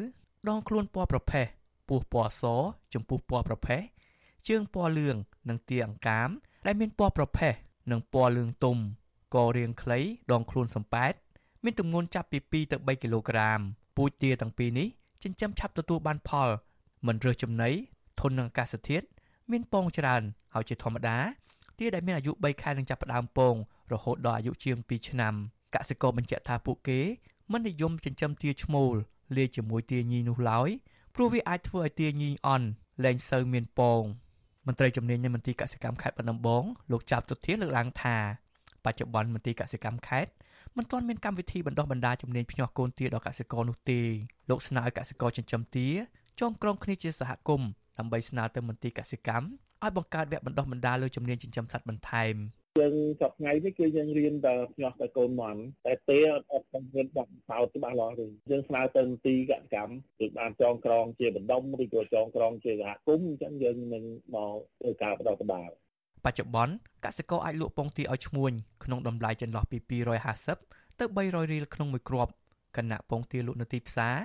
[0.50, 1.46] ដងខ្លួនពណ៌ប្រផេះ
[1.90, 2.44] ពោះពណ៌ស
[2.94, 3.82] ចំពោះពណ៌ប្រផេះ
[4.48, 5.16] ជើងពណ៌លឿង
[5.50, 6.30] និងទាអង្កាម
[6.66, 7.54] ដែលមានពណ៌ប្រផេះ
[7.92, 8.78] និងពណ៌លឿងទុំ
[9.36, 10.00] ករាងខ្លី
[10.32, 11.14] ដងខ្លួនសំប៉ែត
[11.64, 13.60] មានទម្ងន់ចាប់ពី2ទៅ3គីឡូក្រាម
[13.96, 14.88] ពូជទាទាំងពីរនេះ
[15.24, 16.50] ចិញ្ចឹមឆាប់ទទួលបានផល
[17.08, 17.70] មិនរើសចំណី
[18.20, 19.06] ធន់នឹងអាកាសធាតុ
[19.52, 20.22] មានពងច្រើន
[20.54, 21.18] ហើយជាធម្មតា
[21.80, 23.56] ទាដែលមានអាយុ3ខែនឹងចាប់ផ្ដើមពង
[23.94, 25.34] រហូតដល់អាយុជាង2ឆ្នាំ
[25.76, 27.00] កសិករបញ្ជាក់ថាពួកគេ
[27.52, 28.94] មិននិយមចិញ្ចឹមទាឈ្មោល
[29.38, 30.70] លាយជាមួយទាញីនោះឡើយ
[31.16, 32.68] ព្រោះវាអាចធ្វើឲ្យទាញីអន់
[33.04, 34.04] លែងសូវមានពង
[34.68, 38.18] មន្ត្រីជំនាញនៃមន្ទីរកសិកម្មខេត្តបាត់ដំបងលោកចាប់ទុធាលើកឡើងថា
[38.86, 40.32] បច្ចុប្បន្នមន្ទីរកសិកម្មខេត្ត
[40.78, 44.00] មិនទាន់មានកម្មវិធីបណ្ដុះបណ្ដាលជំនាញភ្ញាស់កូនទាដល់កសិករនោះទេ
[44.50, 45.88] លោកស្នើឲ្យកសិករចិញ្ចឹមទា
[46.42, 49.46] ចងក្រងគ្នាជាសហគមន៍ដើម្បីស្នើទៅមន្ទីរកសិកម្ម
[49.84, 52.36] ឲ្យបង្កើតវគ្គបណ្ដុះបណ្ដាលលើជំនាញចិញ្ចឹមសត្វបន្ថែម
[52.80, 64.04] យើងសប្តាហ៍ថ្ងៃនេះគឺយើងរៀនតែញាស់តែកូនមន់តែទេអត់អត់បង្រៀនបោះបោតច្បាស់លាស់ទេយើងស្នើទៅមន្ទីរកសិកម្មគឺបានចងក្រងជាបណ្ដុំឬក៏ចងក្រងជាសហគមន៍អញ្ចឹងយើងនឹង
[64.36, 65.70] មកធ្វើការបដិបដាល
[66.26, 66.74] បច្ចុប្បន្ន
[67.06, 68.52] កសិករអាចលក់ពងទាឲ្យឈ្មួញ
[68.84, 69.78] ក្នុងតម្លៃចន្លោះពី
[70.40, 72.32] 250ទៅ300រៀលក្នុងមួយគ្រាប់
[72.78, 74.16] ខណៈពងទាលក់នៅទីផ្សារ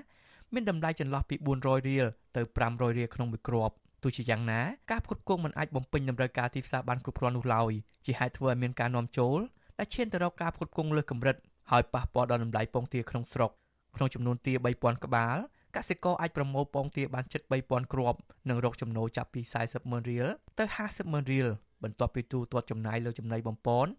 [0.54, 7.72] មានតម្លៃចន្លោះពី400រៀលទៅ500រៀលក្នុងមួយគ្រាប់ទោះជាយ៉ាងណាការផ្គត់ផ្គង់មិនអាចបំពេញតម្រូវការទីផ្សារបានគ្រប់គ្រាន់នោះឡើយ
[8.06, 9.38] ជាហេតុធ្វើឲ្យមានការនាំចូល
[9.78, 11.36] ដែលឈានទៅរកការផ្គត់ផ្គង់លើសកម្រិត
[11.70, 13.50] ហើយប៉ះពាល់ដល់តម្លៃពងទាក្នុងស្រុក
[13.96, 15.36] ក្នុងចំនួនទា3000ក្បាល
[15.76, 18.18] កសិករអាចប្រមូលពងទាបានជិត3000គ្រាប់
[18.48, 20.26] និងរកចំណូលចាប់ពី40ម៉ឺនរៀល
[20.58, 21.48] ទៅ50ម៉ឺនរៀល
[21.82, 23.90] បន្ទាប់ពីទូទាត់ចំណាយលើចំណីបំពន់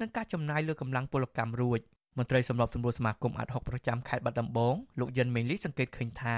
[0.00, 1.80] និងការចំណាយលើកម្លាំងពលកម្មរួច
[2.18, 6.36] មន្ត្រីសម្របសម្រួលសមាគមអាត់ហុកប្រចាំខេត្តបាត់ដំបងលោកយិនមេងលីសង្កេតឃើញថា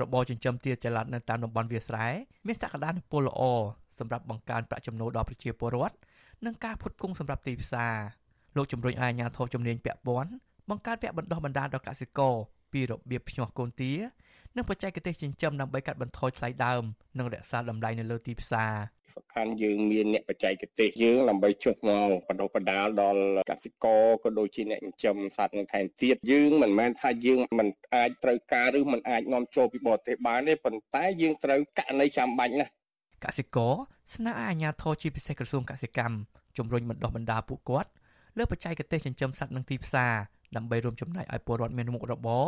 [0.00, 2.06] របរចិញ្ចឹមទាចល័តនៅតាមតំបន់វាលស្រែ
[2.46, 3.42] មានសក្តានុពលល្អ
[3.98, 5.96] សម្រាប់បង្កើនប្រាក់ចំណូលដល់ប្រជាពលរដ្ឋ
[6.46, 7.94] និងការផ្គត់ផ្គង់សម្រាប់ទីផ្សារ
[8.56, 10.30] លោកជំរុញឲ្យអាជ្ញាធរជំនាញពាក់ព័ន្ធ
[10.70, 12.34] បង្កើតវគ្គបណ្ដុះបណ្ដាលដល់កសិករ
[12.72, 13.92] ពីរបៀបភ្ញាស់កូនទា
[14.58, 16.82] និងបច្ចេកទេសចិញ្ចឹមដើម្បីកាត់បន្ថយថ្លៃដើម
[17.18, 18.72] និងរក្សាតម្លៃនៅលើទីផ្សារ
[19.16, 32.72] សំខាន់យើងមានអ្នកបច្ចេកទេសយើងដើម្បីចុះមកបណ្ដុះបណ្ដាលដល់កសិករក៏ដូចជាអ្នកចិញ្ចឹមសត្វនឹងថែមទៀតយើងមិនមែនថាយើងមិនអាចត្រូវការឬមិនអាចនាំចូលពីបរទេសបានទេប៉ុន្តែយើងត្រូវករណីចាំបាច់ណាស់
[33.24, 33.74] កសិករ
[34.14, 36.16] ស្នើឲ្យអាជ្ញាធរជាពិសេសក្រសួងកសិកម្ម
[36.56, 37.90] ជំរុញបណ្ដុះបណ្ដាលពួកគាត់
[38.38, 40.14] លើបច្ចេកទេសចិញ្ចឹមសត្វនិងទីផ្សារ
[40.56, 42.44] ដើម្បីរួមចំណែកឲ្យពលរដ្ឋមានមុខរបរ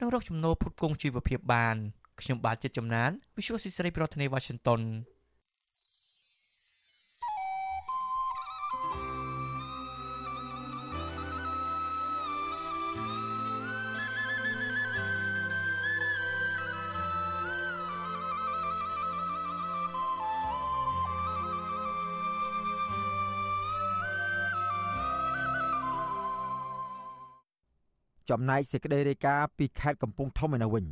[0.00, 1.76] និងរកចំណូលផ្គត់ផ្គង់ជីវភាពបាន
[2.20, 4.80] ខ្ញុំបាទចិត្តចំណាន Visual ស៊ីស្រីប្រធានាទី Washington
[28.30, 30.86] ចំណែកសេចក្តីរាយការណ៍ពីខេត្តកំពង់ធំឯនោះវិញ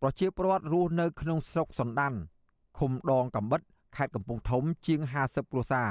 [0.00, 2.14] ប្រជាពលរដ្ឋរស់នៅក្នុងស្រុកសណ្ដាន
[2.78, 3.60] ឃុំដងកំបិត
[3.96, 5.88] ខេត្តកំពង់ធំជាង50គ្រួសារ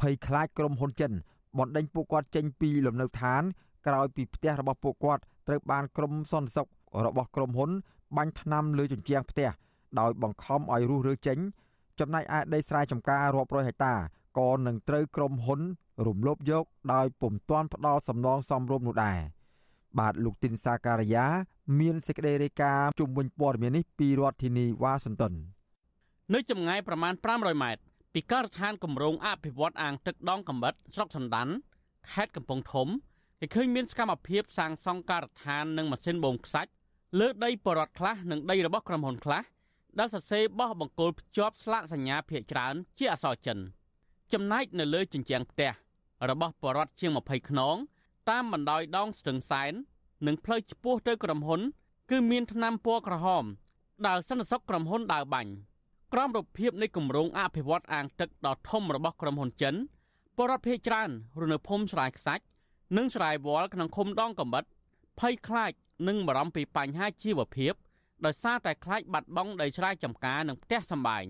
[0.00, 1.12] ភ័យខ្លាចក្រុមហ៊ុនចិន
[1.58, 3.42] បណ្ដេញពួកគាត់ចេញពីលំនៅឋាន
[3.86, 6.68] ក្រោយពីផ្ទះរបស់ពួកគាត់ត្រូវបានក្រុមសន្តិសុខ
[7.06, 7.70] របស់ក្រុមហ៊ុន
[8.16, 9.48] បាញ់ថ្នាំលើជញ្ជាំងផ្ទះ
[10.00, 11.38] ដោយបង្ខំឲ្យរុះរើចេញ
[12.00, 13.94] ចំណែកឯដីស្រែចម្ការរាប់រយហិកតា
[14.38, 15.60] ក៏នឹងត្រូវក្រុមហ៊ុន
[16.06, 19.18] រំលោភយកដោយពុំទាន់ផ្ដល់សំណងសមរម្យនោះដែរ។
[19.98, 21.26] បាទលោកទីនសាការីយ៉ា
[21.80, 25.32] មានសេចក្តីរាយការណ៍ជុំវិញព័ត៌មាននេះពីរដ្ឋធានីវ៉ាស៊ីនតោន
[26.34, 27.82] នៅចម្ងាយប្រមាណ500ម៉ែត្រ
[28.14, 31.48] ពីការដ្ឋានគម្រោងអភិវឌ្ឍអាងទឹកដងកំបិតស្រុកសណ្ដាន
[32.12, 32.88] ខេត្តកំពង់ធំ
[33.40, 36.70] គេឃើញមានសកម្មភាពសាងសង់ការដ្ឋាននិងម៉ាស៊ីនបូមខ្សាច់
[37.20, 39.42] លើដីបរដ្ឋខ្លះនិងដីរបស់ក្រុមហ៊ុនខ្លះ
[39.98, 43.58] ដែលសរសេរបោះបង្គោលភ្ជាប់ស្លាកសញ្ញាភាគច្រើន ជាអក្សរចិន
[44.32, 45.70] ចំណែកនៅលើជញ្ជាំងផ្ទះ
[46.30, 47.76] របស់បរដ្ឋជាង20ខ្នង
[48.30, 49.72] តាមបណ្ដោយដងស្ទឹងសែន
[50.26, 51.60] និងផ្លូវឆ្ពោះទៅក្រុមហ៊ុន
[52.10, 53.44] គឺមានថ្នាំពណ៌ក្រហម
[54.06, 55.52] ដែលសន្តិសុខក្រុមហ៊ុនដើរបាញ់
[56.12, 59.74] ក្រមរូបភាពនៃគម្រោងអភិវឌ្ឍអាងទឹកដ៏ធំរបស់ក្រុមហ៊ុនចិន
[60.38, 61.10] បរដ្ឋភេច្រើន
[61.40, 62.44] រនៅភូមិស្រែខ្សាច់
[62.96, 64.64] និងស្រែវល់ក្នុងឃុំដងកំបិត
[65.20, 65.72] ភ័យខ្លាច
[66.08, 67.72] និងបារម្ភពីបញ្ហាជីវភាព
[68.24, 71.26] ដោយសារតែខ្លាចបាត់បង់ដីស្រែចម្ការនិងផ្ទះសម្បែង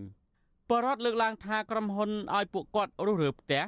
[0.69, 3.63] បរដ្ឋលើកឡើងថាក្រុមហ៊ុនឲ្យពួកគាត់រុះរើផ្ទះ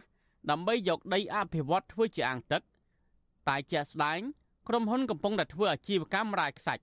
[0.50, 2.62] ដើម្បីយកដីអភិវឌ្ឍធ្វើជាអាងទឹក
[3.50, 4.20] តែជាក់ស្ដែង
[4.68, 6.82] ក្រុមហ៊ុនកំពុងតែធ្វើអាជីវកម្មរាយខ្សាច់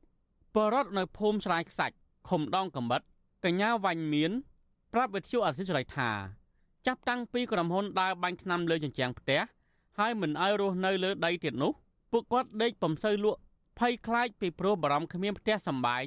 [0.56, 1.96] បរដ្ឋនៅភូមិស្រែខ្សាច់
[2.30, 3.02] ឃុំដងកំបិត
[3.46, 4.32] កញ្ញាវ៉ាញ់មាន
[4.94, 6.10] ប្រាប់វិទ្យុអសិរ័យថា
[6.88, 9.42] ចាប់តាំងពីក្រុមហ៊ុនដើរបាញ់ថ្នាំលើជញ្ជាំងផ្ទះ
[10.00, 11.72] ហើយមិនឲ្យរស់នៅលើដីទៀតនោះ
[12.12, 13.40] ពួកគាត់ដេកពំសូវលក់
[13.80, 16.06] ភ័យខ្លាចពីព្រោះបារម្ភគ្មានផ្ទះសម្បែង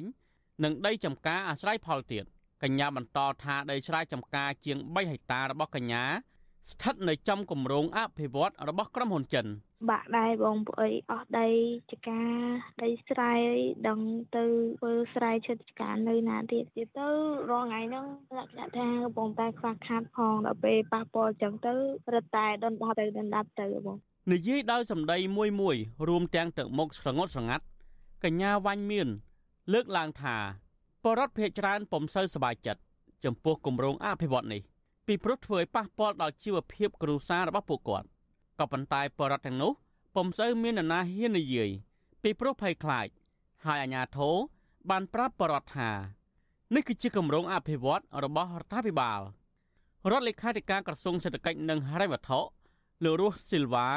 [0.63, 2.23] និងដីចំការអាស្រ័យផលទៀត
[2.63, 6.03] កញ្ញាបន្តថាដីស្រែចម្ការជាង3ហិកតារបស់កញ្ញា
[6.69, 9.47] ស្ថិតនៅចំគម្រោងអភិវឌ្ឍរបស់ក្រុមហ៊ុនចិន។
[9.89, 11.49] បាក់ដែរបងប្អីអស់ដី
[11.91, 12.21] ចកា
[12.83, 13.33] ដីស្រែ
[13.87, 13.99] ដឹង
[14.37, 14.45] ទៅ
[14.79, 17.09] ធ្វើស្រែឈើចកានៅណាទៀតទៀតទៅ
[17.51, 18.05] រងថ្ងៃហ្នឹង
[18.37, 21.73] លក្ខណៈថាកំពុងតែខ្វះខាតផងដល់ពេលប៉ះពាល់ចឹងទៅ
[22.13, 23.97] រត់តែដុនដាប់ទៅដុនដាប់ទៅបង
[24.31, 25.75] និយាយដោយសម្ដីមួយមួយ
[26.07, 27.65] រួមទាំងទឹកមុខស្រងត់ស្រងាត់
[28.23, 29.07] កញ្ញាវ៉ាញ់មាន
[29.73, 30.35] លើកឡើងថា
[31.03, 32.81] បរដ្ឋភេកច្រើនពុំសូវសប្បាយចិត្ត
[33.25, 34.61] ចំពោះគម្រោងអភិវឌ្ឍនេះ
[35.07, 38.07] ពីព្រោះធ្វើឲ្យប៉ះពាល់ដល់ជីវភាពគ្រួសាររបស់ពួកគាត់
[38.59, 39.71] ក៏ប៉ុន្តែបរដ្ឋទាំងនោះ
[40.15, 41.69] ពុំសូវមាននរណាហ៊ាននិយាយ
[42.23, 43.07] ពីព្រោះភ័យខ្លាច
[43.65, 44.35] ហើយអាជ្ញាធរ
[44.89, 45.89] បានប្រាប់បរដ្ឋថា
[46.75, 49.21] នេះគឺជាគម្រោងអភិវឌ្ឍរបស់រដ្ឋាភិបាល
[50.11, 52.39] រដ្ឋលេខាធិការក្រសួងសេដ្ឋកិច្ចនិងហិរញ្ញវត្ថុ
[53.03, 53.87] លោករស់ស៊ីលវ៉ា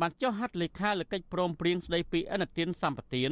[0.00, 3.30] បានចុះហត្ថលេខាលើកិច្ចព្រមព្រៀងស្តីពីអនុទានសម្បទាន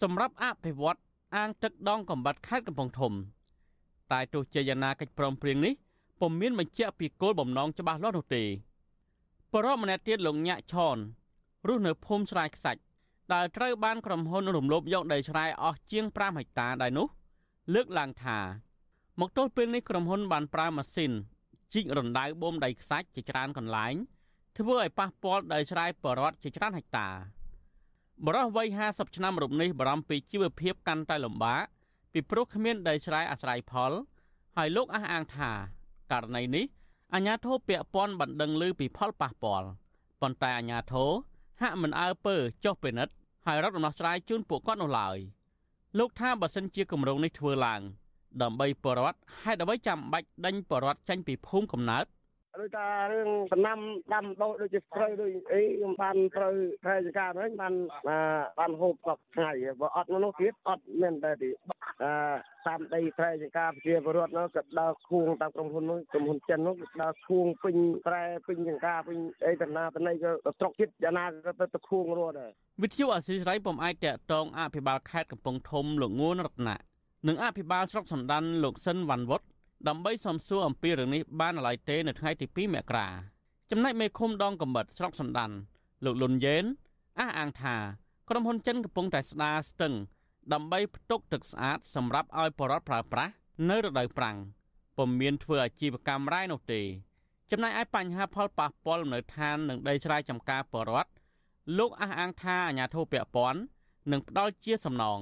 [0.00, 0.98] សម្រាប់អភិវឌ្ឍ
[1.36, 3.12] អាងទឹកដងកំបាត់ខេត្តកំពង់ធំ
[4.12, 5.74] តែទោះជាយ៉ាងណាកិច្ចព្រមព្រៀងនេះ
[6.22, 8.44] ពុំមានបញ្ជាក់ពីគោលបំណងច្បាស់លាស់នោះទេ
[9.52, 10.96] បរិបម្នាក់ទៀតលោកញាក់ឆន
[11.68, 12.80] រស់នៅភូមិស្រែខ្សាច់
[13.32, 17.08] ដែលត្រូវបានក្រុមហ៊ុនរំលោភយកដីស្រែអស់ជាង5ហិកតាដែរនោះ
[17.74, 18.38] លើកឡើងថា
[19.20, 21.12] មកទល់ពេលនេះក្រុមហ៊ុនបានប្រើម៉ាស៊ីន
[21.72, 23.94] ជីករណ្ដៅបូមដីខ្សាច់ជាច្រើនកន្លែង
[24.58, 27.08] ធ្វើឲ្យប៉ះពាល់ដីស្រែបរដ្ឋជាច្រើនហិកតា
[28.26, 31.62] បរិះវ័យ50ឆ្នាំរូបនេះបារម្ភពីជីវភាពកាន់តែលំបាក
[32.12, 33.92] ពីព្រោះគ្មានដីស្រែអាស្រ័យផល
[34.56, 35.52] ហើយលោកអះអាងថា
[36.12, 36.64] ករណីនេះ
[37.14, 39.68] អាញាធរពាក់ព័ន្ធបណ្ដឹងឮពីផលប៉ះពាល់
[40.20, 41.10] ប៉ុន្តែអាញាធរ
[41.60, 43.14] ហាក់មិនអើពើចុះពិនិត្យ
[43.46, 45.16] ហើយរកដំណោះស្រាយជូនពួកគាត់នោះឡើយ
[45.98, 47.80] លោកថាបើសិនជាគម្រោងនេះធ្វើឡើង
[48.42, 52.04] ដើម្បីបរដ្ឋហេតុអ្វីចាំបាច់ដេញបរដ្ឋចេញពីភូមិកំណើត
[52.58, 53.78] ដូចថារឿងសំណាំ
[54.14, 57.74] ដាំដុះដូចជាស្រូវដូចអីខ្ញុំបានត្រូវខែចការវិញបាន
[58.58, 59.50] បានហូបសពថ្ងៃ
[59.80, 61.50] បើអត់នោះទៀតអត់មានតែទី
[62.02, 62.12] អឺ
[62.66, 67.76] តាមដីស្រែចង្ការប្រជាពលរដ្ឋនោះក៏ដើរខួងតាមក្រុមហ៊ុននោះក្រុមហ៊ុនចិននោះក៏ដើរខួងពេញ
[68.06, 70.30] ស្រែពេញចង្ការពេញអីតំណាតំណីក៏
[70.60, 72.50] ត្រុកចិត្តយ៉ាងណាក៏ទៅទៅខួងរត់ដែរ
[72.82, 76.76] វិទ្យុអសីសេរីពុំអាចតកតងអភិបាលខេត្តកំពង់ធំលោកងួនរតនា
[77.28, 79.42] និងអភិបាលស្រុកសណ្ដានលោកសិនវ៉ាន់វុត
[79.88, 83.08] ដើម្បីសំសួរអំពីរឿងនេះបានឡើយទេនៅថ្ងៃទី2មករា
[83.70, 85.50] ចំណែកមេឃុំដងកំបិតស្រុកសណ្ដាន
[86.04, 86.64] លោកលុនយេន
[87.18, 87.76] អះអាងថា
[88.28, 89.94] ក្រុមហ៊ុនចិនកំពុងតែស្ដារស្ទឹង
[90.52, 93.32] ដើម្បីផ្ទុកទឹកស្អាតសម្រាប់ឲ្យបរិវត្តប្រើប្រាស់
[93.70, 94.36] នៅរដូវប្រាំង
[94.98, 96.80] ពុំមានធ្វើអាជីវកម្មរ៉ែនោះទេ
[97.50, 101.10] ចំណែកឯបញ្ហាផលប៉ះពាល់លំនៅឋាននិងដីស្រែចម្ការបរិវត្ត
[101.78, 103.60] លោកអះអាងថាអាញាធិបតេយ្យពាន់
[104.10, 105.18] នឹងផ្ដល់ជាសំណង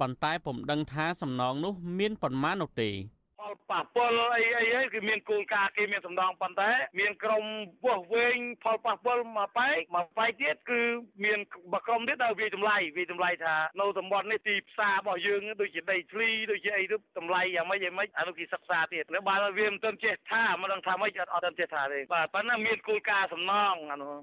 [0.00, 3.21] ប៉ុន្តែពុំដឹងថាសំណងនោះមានប៉ុន្មាននោះទេផល
[3.70, 7.44] ប៉ះពាល់អីអីហ្នឹងគឺមានគោលការណ៍គេមានសំដងប៉ុន្តែ មានក្រុម
[7.84, 10.80] ពោះវែងផលប៉ះពាល់មួយបែកមួយបែកទៀតគឺ
[11.24, 11.38] មាន
[11.72, 24.14] បក្រុមទៀតដល់វាតម្លៃវាតម្លៃថានៅតំបន់នេះទីផ្សាររបស់យើងដូចជាដីធ្លីដូចជាអីទៅតម្លៃយ៉ាងម៉េចយ៉ាងម៉េចអានោះគេសិក្សាទៀតនៅបើវាមិនទាន់ចេះថាមិនដឹងថាម៉េចអត់អត់ទាន់ចេះថាទេបាទប៉ុន្តែមានគោលការណ៍សំណងអានោះ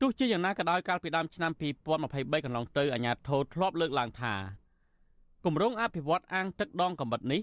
[0.00, 1.52] ទោះជាយ៉ាងណាក៏ដោយកាលពីដើមឆ្នាំ
[1.98, 4.34] 2023កន្លងទៅអាជ្ញាធរធ្លាប់លើកឡើងថា
[5.44, 7.40] គម្រោងអភិវឌ្ឍអាងទឹកដងកំបិតនេះ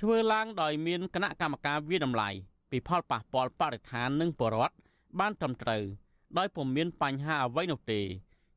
[0.00, 2.28] ធ្វើឡើងដោយមានគណៈកម្មការវិតម្លៃ
[2.70, 4.76] ពីផលប៉ះពាល់បរិស្ថាននិងបរិវត្ត
[5.20, 5.82] បានត្រឹមត្រូវ
[6.38, 8.00] ដោយពុំមានបញ្ហាអ្វីនោះទេ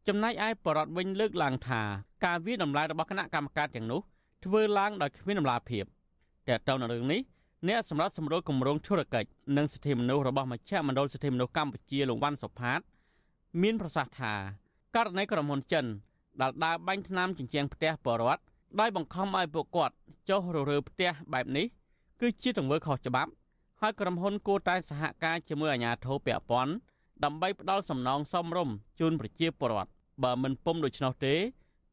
[0.08, 1.82] ចំណែកឯបរិវត្តវិញលើកឡើងថា
[2.26, 4.02] ការវិតម្លៃរបស់គណៈកម្មការទាំងនោះ
[4.46, 5.84] ធ្វើឡើងដោយគ្មានដំណាភាព
[6.48, 7.22] តែទៅនៅរឿងនេះ
[7.68, 12.80] អ្នកសម្រាប់សម្រួលគម្រោងធុរកិច្ចនិងសិទ្ធិមនុស្សរបស់មជ្ឈមណ្ឌលសិទ្ធិមនុស្សកម្ពុជាលោកវ៉ាន់សុផាត
[13.62, 14.34] មានប្រសាសន៍ថា
[14.96, 15.86] ករណីក្រុមហ៊ុនចិន
[16.42, 18.42] ដែលដើរបាញ់ថ្នាំជញ្ជាំងផ្ទះបរដ្ឋ
[18.80, 19.96] ដោយបង្ខំឲ្យពួកគាត់
[20.30, 21.66] ចុះររើផ្ទះបែបនេះ
[22.22, 23.32] គឺជាទង្វើខុសច្បាប់
[23.82, 26.74] ហើយក្រុមហ៊ុនគួរតែសហការជាមួយអាជ្ញាធរពាក់ព័ន្ធ
[27.24, 29.92] ដើម្បីផ្ដល់សំណងសមរម្យជូនប្រជាពលរដ្ឋ
[30.24, 31.36] បើមិនពុំដូច្នោះទេ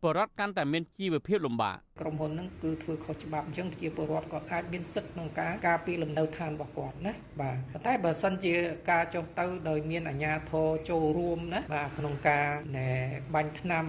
[0.05, 8.55] ពលរដ្ឋកាន់តែមានជីវភាពលំបាកក្រុមហ៊ុនហ្នឹងគឺធ្វើខុសច្បាប់អញ្ចឹងប្រជាពលរដ្ឋគាត់អាចមានសិទ្ធិក្នុងការការពារលំនៅឋានរបស់គាត់ណាបាទប៉ុន្តែបើសិនជា
[8.91, 12.47] ការចុះទៅដោយមានអាជ្ញាធរចូលរួមណាបាទក្នុងការ
[12.77, 12.91] ណែ
[13.35, 13.85] បាញ់ថ្នាំ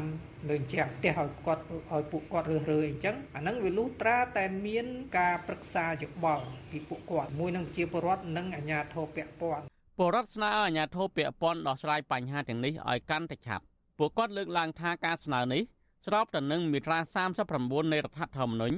[0.49, 4.85] លើជាងផ្ទះឲ្យគាត់ឲ្យពួកគាត់រើសរើអញ្ចឹងអាហ្នឹងវាលុះត្រាតែមាន
[5.17, 9.63] ការប្រឹក្សាយោបល់ពីពួកគាត់មួយនឹងជាពលរដ្ឋនិងអាជ្ញាធរពាក់ព័ន្ធ
[9.97, 13.63] ពលរដ្ឋស្នើឲ្យអាជ្ញាធរពាក់ព័ន្ធដោះស្រាយបញ្ហាទាំងនេះឲ្យកាន់តែឆាប់
[13.99, 15.63] ពួកគាត់លើកឡើងថាការស្នើនេះ
[16.05, 16.99] ស្របទៅនឹងមាត្រា
[17.45, 18.77] 39នៃរដ្ឋធម្មនុញ្ញ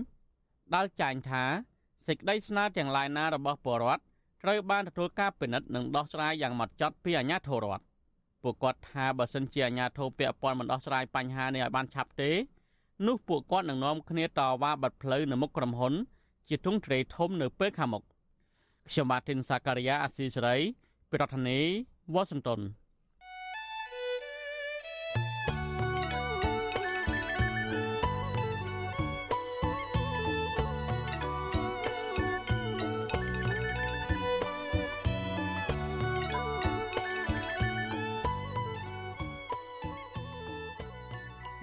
[0.76, 1.44] ដែលចែងថា
[2.08, 4.02] សេចក្តីស្នើទាំងឡាយណារបស់ពលរដ្ឋ
[4.44, 7.84] ត្រូវបានទទួលការពិនិត្យនិងដោះស្រាយយ៉ាងម៉ត់ចត់ពីអាជ្ញាធររដ្ឋ
[8.44, 12.32] ពួកគាត់ថាបើសិនជាអាជ្ញាធរពាក់ព័ន្ធមិនដោះស្រាយបញ្ហានេះឲ្យបានឆាប់ទេ
[13.08, 15.94] នោះពួកគាត់នឹងនាំគ្នាតវ៉ាបាត់ផ្លូវនៅមុខក្រុមហ៊ុន
[16.50, 18.04] ជាទ្រង់ទ្រាយធំនៅពេលខាងមុខ
[18.90, 20.56] ខ្ញុំបាទទីនសាការីយ៉ាអាស៊ីសេរី
[21.12, 22.60] ប្រធានាធិបតីវ៉ាស៊ីនតោន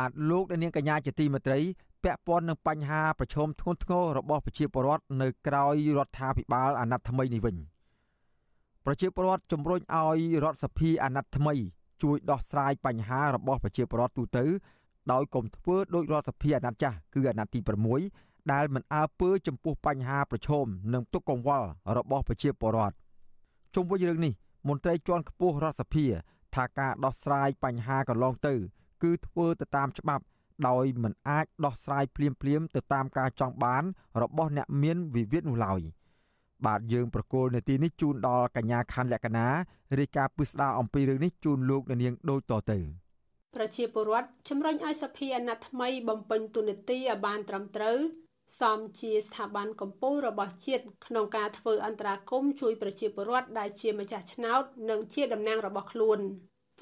[0.00, 1.60] បាទលោកនាងកញ្ញាជាទីមេត្រី
[2.04, 5.64] ពាក់ព័ន្ធនឹងបញ្ហាប្រឈមធ្ងន់ធ្ងររបស់ប្រជាពលរដ្ឋនៅក្រៅ
[5.98, 7.56] រដ្ឋាភិបាលអាណត្តិថ្មីនេះវិញ
[8.84, 11.54] ប្រជាពលរដ្ឋជំរុញឲ្យរដ្ឋសភាអាណត្តិថ្មី
[12.02, 14.44] ជួយដោះស្រាយបញ្ហារបស់ប្រជាពលរដ្ឋទូទៅ
[15.12, 17.60] ដោយកុំធ្វើដោយរដ្ឋសភាអាណត្តិចាស់គឺអាណត្តិទី
[18.06, 22.94] 6ដែលមិនអើពើចំពោះបញ្ហាប្រឈមនិងទុកកង្វល់របស់ប្រជាពលរដ្ឋ
[23.74, 24.32] ជុំវិញរឿងនេះ
[24.68, 26.04] មន្ត្រីជាន់ខ្ពស់រដ្ឋសភា
[26.54, 28.54] ថាការដោះស្រាយបញ្ហាកន្លងទៅ
[29.02, 30.24] គឺធ្វើទៅតាមច្បាប់
[30.68, 33.84] ដោយមិនអាចដោះស្រាយភ្លាមភ្លាមទៅតាមការចង់បាន
[34.22, 35.80] របស់អ្នកមានវិវាទនោះឡើយ
[36.66, 39.46] បាទយើងប្រកូលនាទីនេះជូនដល់កញ្ញាខាន់លក្ខណា
[39.98, 42.78] រាយការណ៍ពិស្ដារអំពីរឿងនេះជូនលោកនាងដូចតទៅ
[43.56, 47.98] ប្រជាពលរដ្ឋជំរុញឲ្យសភាអាណត្តិថ្មីបំពេញទូនាទីឲ្យបានត្រឹមត្រូវ
[48.60, 56.20] សមជាស្ថាប័នកម្ពុជារបស់ជាតិក្នុងការធ្វើអន្តរាគមជួយប្រជាពលរដ្ឋដែលជាម្ចាស់ឆ្នោត និងជាតំណាងរបស់ខ្លួន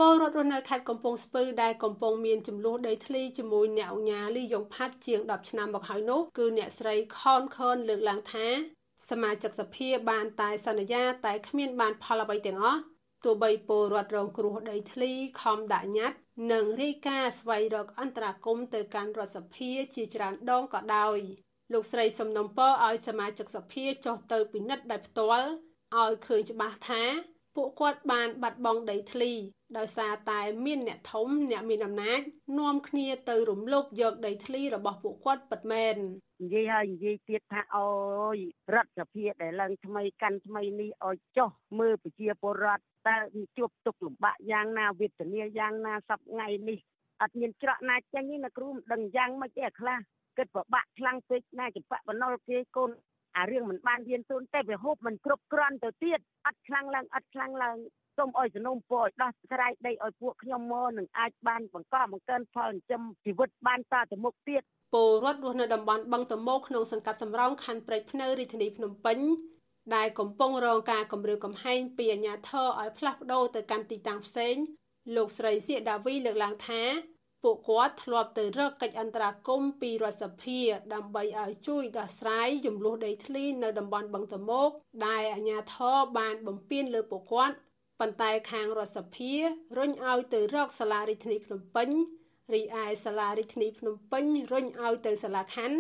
[0.01, 8.47] ពលរដ្ឋរស់នៅខេត្តកំពង់ស្ពឺដែលកំពុងមានចំនួនដីធ្លីជាមួយអ្នកអញ្ញាលីយ៉ុងផាត់ជាង10ឆ្នាំមកហើយនោះគឺអ្នកស្រីខនខនលើកឡើងថា
[9.11, 12.81] សមាជិកសភាបានតែសន្យាតែគ្មានបានផលអ្វីទាំងអស់
[13.25, 16.19] ទោះបីពលរដ្ឋរងគ្រោះដីធ្លីខំដាក់ញត្តិ
[16.53, 21.19] និងរាយការណ៍ស្វែងរកអន្តរាគមទៅកាន់រដ្ឋសភាជាច្រើនដងក៏ដោយ
[21.73, 25.49] លោកស្រីសំណុំពរឲ្យសមាជិកសភាចុះទៅពិនិត្យដោយផ្ទាល់
[25.97, 27.03] ឲ្យឃើញច្បាស់ថា
[27.59, 29.33] ពួកគាត់បានបាត់បង់ដីធ្លី
[29.79, 32.21] ដោយសារតែមានអ្នកធំអ្នកមានអំណាច
[32.59, 35.97] នាំគ្នាទៅរំលោភយកដីធ្លីរបស់ពួកគាត់ពិតមែន
[36.43, 37.89] និយាយហើយនិយាយទៀតថាអូ
[38.37, 38.39] យ
[38.75, 43.17] រដ្ឋសភាដែលឡើងថ្មីកាន់ថ្មីនេះឲ្យចុះមើលប្រជាពលរដ្ឋតើ
[43.57, 46.79] ជួបទុកលំបាកយ៉ាងណាវេទនាយ៉ាងណាសប្ថ្ងៃនេះ
[47.23, 49.99] អត់មានច្រកណាចេញទេណាគ្រូមិនដឹងយ៉ាងម៉េចទេអាខ្លះ
[50.39, 52.91] គិតពិបាកខ្លាំងពេកណាចបៈបណុលគេកូន
[53.39, 57.77] អារឿងមិនបានរៀនសូនតែវាហូបមិនគ្រប់គ្រាន់ទៅទៀតអត់ខ្លាំងឡើងអត់ខ្លាំងឡើង
[58.19, 64.63] សូមអោយសនុំពរឲ្យដោះស្រាយដីឲ្យពួកខ្ញុំមកនឹងអាចបានបង្កបង្កើនផលចិញ្ចឹមជីវិតបានតទៅមុខទៀត
[64.95, 69.19] ពលរដ្ឋរស់នៅតំបន់បឹងតមោក្នុងសង្កាត់សំរោងខណ្ឌព្រែកភ្នៅរាជធានីភ្នំពេញ
[69.95, 74.55] ដែលកំពុងរងការគំរាមកំហែងពីអាជ្ញាធរឲ្យផ្លាស់ប្ដូរទៅកាន់ទីតាំងផ្សេង
[75.17, 76.83] លោកស្រីសៀកដាវីលើកឡើងថា
[77.43, 80.61] ពួកគាត់ធ្លាប់ទៅរកកិច្ចអន្តរាគមន៍ពីរដ្ឋសភា
[80.95, 84.71] ដើម្បីឲ្យជួយដោះស្រាយចំនួនដីធ្លីនៅតំបន់បឹងតមោក
[85.07, 87.55] ដែលអាជ្ញាធរបានបំពេញលើពួកគាត់
[88.01, 89.33] ប៉ុន្តែខាងរដ្ឋសភា
[89.79, 91.89] រុញឲ្យទៅរកសាលារដ្ឋាភិបាលភ្នំពេញ
[92.55, 95.79] រីឯសាលារដ្ឋាភិបាលភ្នំពេញរុញឲ្យទៅសាលាខណ្ឌ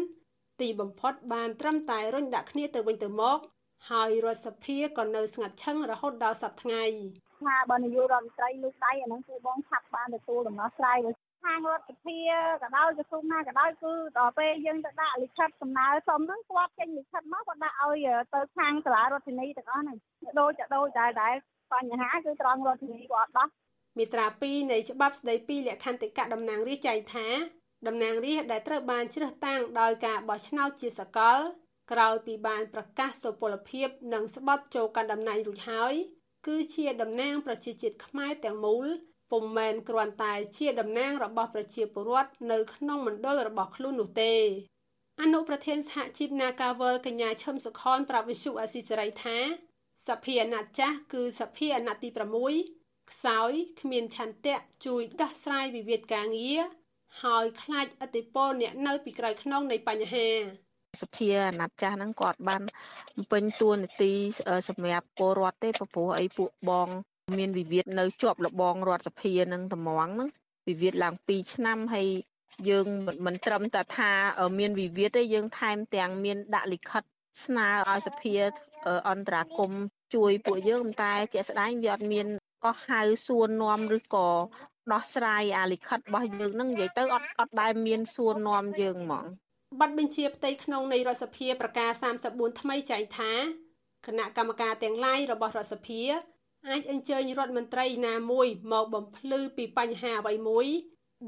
[0.60, 3.38] ទីបំផុតបានត្រឹមតែរុញដាក់គ្នាទៅវិញទៅមក
[3.90, 6.84] ហើយរដ្ឋសភាក៏នៅស្ងាត់ឈឹងរហូតដល់សប្តាហ៍ថ្ងៃ
[7.42, 10.98] ថាបើនាយករដ្ឋមន្ត្រីលើកដៃអាហ្នឹងគឺបងឆាប់បានទទួលដំណោះស្រាយ
[11.44, 12.18] ខាងរដ្ឋសភា
[12.62, 19.98] ក៏ដោយក្រសួងណាក៏ដោយគឺដល់ពេលយើងទៅដាក់លិខិតសំណើសុំហ្នឹងគាត់ចេញលិខិតមកគាត់ដាក់ឲ្យទៅខាងសាលារដ្ឋាភិបាលទាំងអស់ហ្នឹង
[20.40, 21.34] ដូចទៅដូចដែរដែរ
[21.72, 23.48] បញ្ហាគឺត្រង់រដ្ឋាភិបាលគាត់ដោះ
[23.98, 27.28] មាត្រា2នៃច្បាប់ស្តីពីលក្ខន្តិកៈតំណាងរាស្ត្រចែងថា
[27.86, 31.38] តំណាងរាស្ត្រដែលត្រូវបានជ្រើសតាំងដោយការបោះឆ្នោតជាសកល
[31.92, 35.94] ក្រោយពីបានប្រកាសសុពលភាពនិងស្បត់ចូលកាន់តំណែងរួចហើយ
[36.46, 38.86] គឺជាតំណាងប្រជាជាតិខ្មែរទាំងមូល
[39.30, 44.34] ពុំមែនគ្រាន់តែជាតំណាងរបស់ប្រជាពលរដ្ឋនៅក្នុងមណ្ឌលរបស់ខ្លួននោះទេ
[45.22, 49.38] អនុប្រធានសហជីព Nagawal កញ្ញាឈឹមសុខនប្រាប់វិសុអាស៊ីសេរីថា
[50.06, 52.08] សភាអាណត្តិចាស់គឺសភាអាណត្តិទី
[52.60, 56.60] 6ខ្សោយគ្មានឆន្ទៈជួយដោះស្រាយវិវាទការងារ
[57.22, 60.28] ហើយខ្លាចអតិពលអ្នកនៅពីក្រោយខ្នងនៃបញ្ហា
[61.02, 62.62] សភាអាណត្តិចាស់ហ្នឹងគាត់បាន
[63.16, 64.12] បំពេញតួនាទី
[64.68, 66.88] សម្រាប់ពលរដ្ឋទេព្រោះអីពួកបង
[67.38, 70.28] មានវិវាទនៅជាប់លបងរដ្ឋសភានឹងតំងហ្នឹង
[70.68, 72.08] វិវាទឡើង2ឆ្នាំហើយ
[72.68, 72.86] យើង
[73.26, 74.10] មិនត្រឹមតែថា
[74.58, 77.02] មានវិវាទទេយើងថែមទាំងមានដាក់លិខិត
[77.44, 78.34] ស្នើឲ្យសភា
[79.08, 79.72] អន្តរាគម
[80.14, 82.26] ជួយពួកយើងតែជាក់ស្ដែងវាអត់មាន
[82.64, 84.28] ក៏ហៅសួរនាំឬក៏
[84.92, 89.26] ដោះស្រាយអាលិខិតរបស់យើងនឹងនិយាយទៅអត់អត់ដែលមានសួរនាំយើងហ្មង
[89.80, 91.90] ប័ណ្ណបញ្ជាផ្ទៃក្នុងនៃរដ្ឋសភាប្រកាស
[92.26, 93.32] 34ថ្មីចែងថា
[94.06, 96.02] គណៈកម្មការទាំងឡាយរបស់រដ្ឋសភា
[96.68, 100.66] អាចអញ្ជើញរដ្ឋមន្ត្រីណាមួយមកបំភ្លឺពីបញ្ហាអ្វីមួយ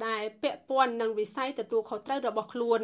[0.07, 2.83] ដែលពាក់ព័ន្ធនឹងវិស័យទទួលខុសត្រូវរបស់ខ្លួន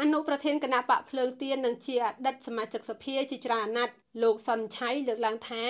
[0.00, 5.64] អនុប្រធានគណៈបកភ្លើងទៀននិងជាអតីតសមាជិកសភាជាច្រើនអាណត្តិលោកសុនឆៃលើកឡើងថា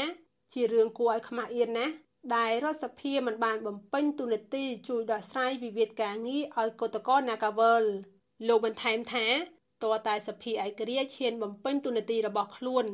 [0.55, 1.95] ជារឿងគួរឲ្យខ្មាស់អៀនណាស់
[2.37, 8.12] ដែលរដ្ឋសភាមិនបានបំពេញទូនាទីជួយដោះស្រាយវិវាទការងារឲ្យកតកោ Nagawal លោ
[8.57, 9.27] កបន្ថែមថា
[9.85, 12.85] តើតែសភាឯករាជ្យហ៊ានបំពេញទូនាទីរបស់ខ្លួន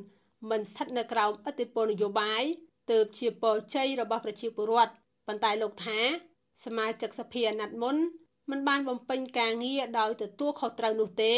[0.50, 2.42] មិនស្ថិតនៅក្រោមឥទ្ធិពលនយោបាយ
[2.90, 4.92] ទើបជាពលជ័យរបស់ប្រជាពលរដ្ឋ
[5.26, 6.00] ប៉ុន្តែលោកថា
[6.64, 7.96] សមាជិកសភាអាណត្តិមុន
[8.50, 11.34] មិនបានបំពេញការងារដោយទទួលខុសត្រូវនោះទេ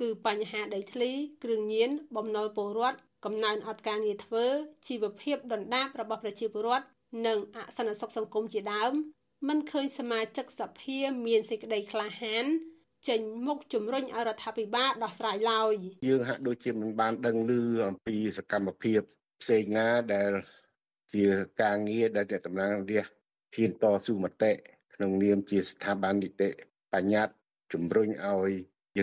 [0.00, 1.10] គឺបញ្ហាដីធ្លី
[1.42, 4.44] គ្រឿងញៀនបំណុលពលរដ្ឋកំណើនអត់ការងារធ្វើ
[4.88, 6.86] ជីវភាពដុនដាបរបស់ប្រជាពលរដ្ឋ
[7.26, 8.92] និងអសន្តិសុខសង្គមជាដើម
[9.48, 12.46] មិនឃើញសមាជិកសភាមានសេចក្តីក្លាហាន
[13.08, 15.74] ចេញមុខជំរុញឲ្យរដ្ឋាភិបាលដោះស្រាយឡើយ
[16.08, 17.52] យើងហាក់ដូចជាមិនបានដឹងឮ
[17.88, 19.00] អំពីសកម្មភាព
[19.40, 20.30] ផ្សេងណាដែល
[21.14, 21.24] ជា
[21.62, 23.18] ការងារដែលអ្នកតំណាងរាស្ត្រ
[23.54, 24.52] ហ៊ានតស៊ូមតិ
[24.94, 26.48] ក្នុងនាមជាស្ថាប័ននីតិ
[26.92, 27.34] បញ្ញត្តិ
[27.72, 28.52] ជំរុញឲ្យ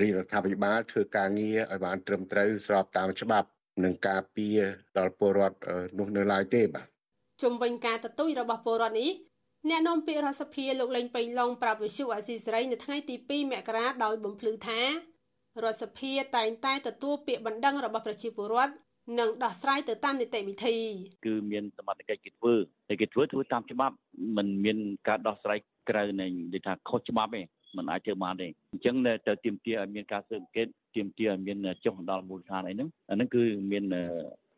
[0.02, 3.48] រាជរដ្ឋាភិបាលធ្វើការងារឲ្យបានត្រឹមត្រូវស្របតាមច្បាប់
[3.84, 4.60] និងការពារ
[4.98, 5.58] ដល់ពលរដ្ឋ
[5.98, 6.88] នោះនៅឡើយទេបាទ
[7.44, 9.10] ជំវិញការទទូចរបស់ពលរដ្ឋនេះ
[9.69, 14.81] អ្នកនាំពាក្យរដ្ឋសភាលោកលេងពេញឡុងប្រាប់វិសុអាស៊ីសេរីនៅថ្ងៃទី2មករាដោយបំភ្លឺថា
[15.65, 18.75] រដ្ឋសភាតែងតែទទួលពាក្យបណ្ដឹងរបស់ប្រជាពលរដ្ឋ
[19.19, 20.77] និងដោះស្រាយទៅតាមនីតិវិធី
[21.27, 22.55] គឺមានសមត្ថកិច្ចគេធ្វើ
[22.89, 23.95] តែគេធ្វើធ្វើតាមច្បាប់
[24.37, 24.79] มันមាន
[25.09, 27.43] ការដោះស្រាយក្រៅនៃនិយាយថាខុសច្បាប់ទេ
[27.77, 28.95] มันអាចធ្វើបានទេអញ្ចឹង
[29.27, 33.85] ទៅទៀមទាឲ្យមានការស៊ើបអង្កេតទៀមទាឲ្យមានចុះដល់មូលដ្ឋានអីហ្នឹងអាហ្នឹងគឺមាន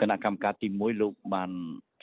[0.00, 1.50] គណៈកម្មការទី1លោកបាន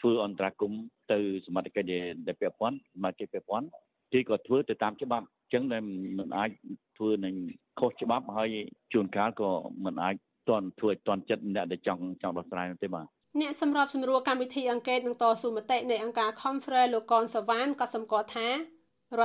[0.00, 0.72] ធ្វើអន្តរាគម
[1.12, 1.78] ទៅសមាជិក
[2.26, 3.66] ដែលពាក់ព័ន្ធសមាជិកពាក់ព័ន្ធ
[4.12, 5.82] គេក៏ធ្វើទៅតាមច្បាប់អញ្ចឹងដែល
[6.18, 6.50] មិនអាច
[6.96, 7.34] ធ្វើនឹង
[7.78, 8.50] ខុសច្បាប់ហើយ
[8.92, 9.50] ជួនកាលក៏
[9.84, 10.14] មិនអាច
[10.48, 13.06] តន់ធ្វើឲ្យតន់ចិត្តអ្នកដែលចង់ចង់ដោះស្រាយទេបាទ
[13.40, 18.54] អ្នកសម្របសម្រួលកម្មវិធីអង្កេតនឹងតស៊ូមតិនៃអង្គការ Conference លោកកនសវ៉ានក៏សម្គាល់ថារ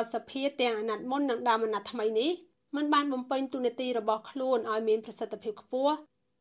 [0.03, 2.31] ដ្ឋសភាទាំងអាណត្តិមុននិងដើមអាណត្តិថ្មីនេះ
[2.75, 5.95] មិនបានបំពេញទូនាទីរបស់ខ្លួនឲ្យមានប្រសិទ្ធភាពខ្ពស់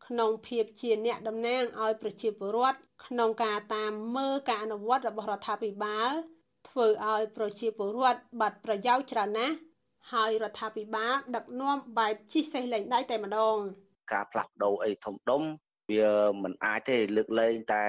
[0.08, 6.10] ក្នុងភាពជាអ្នកតំណាងឲ្យប្រជាពលរដ្ឋក្នុងការតាមមើលការអនុវត្តរបស់រដ្ឋាភិបាល
[6.68, 9.54] ធ្វើឲ្យប្រជាពលរដ្ឋបាត់ប្រយោជន៍ច្រើនណាស់
[10.12, 13.56] ហើយរដ្ឋាភិបាលដឹកនាំបែបជិះសេះលែងដៃតែម្ដង
[14.12, 15.42] ការផ្លាស់ប្ដូរអីធំដុំ
[15.90, 16.10] វា
[16.42, 17.84] មិនអាចទេលើកលែងតែ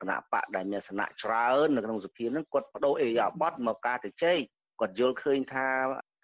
[0.00, 4.38] គណៈបកដែលមានសំណាក់ច្រើននៅក្នុងសភានឹងគាត់បដូរអេយ៉ាបតមកការទៅជែក
[4.80, 5.68] គាត់យល់ឃើញថា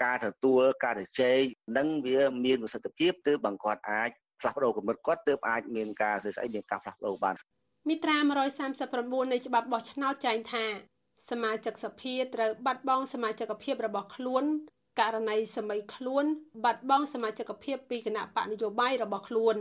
[0.05, 1.43] ការទទួលការទៅជែក
[1.77, 4.11] នឹងវាមានប្រសិទ្ធភាពទើបបង្គាត់អាច
[4.41, 7.35] ផ្លាស់ប្ដូរគំនិតគាត់ទើបអាចមានការស្អីស្អីមានការផ្លាស់ប្ដូរបាន
[7.89, 8.17] មាត្រា
[8.75, 10.65] 139នៃច្បាប់បោះឆ្នោតចែងថា
[11.31, 14.45] សមាជិកសភាត្រូវបាត់បង់សមាជិកភាពរបស់ខ្លួន
[15.01, 16.25] ករណីសមីខ្លួន
[16.65, 19.57] បាត់បង់សមាជិកភាពពីគណៈបកនយោបាយរបស់ខ្លួន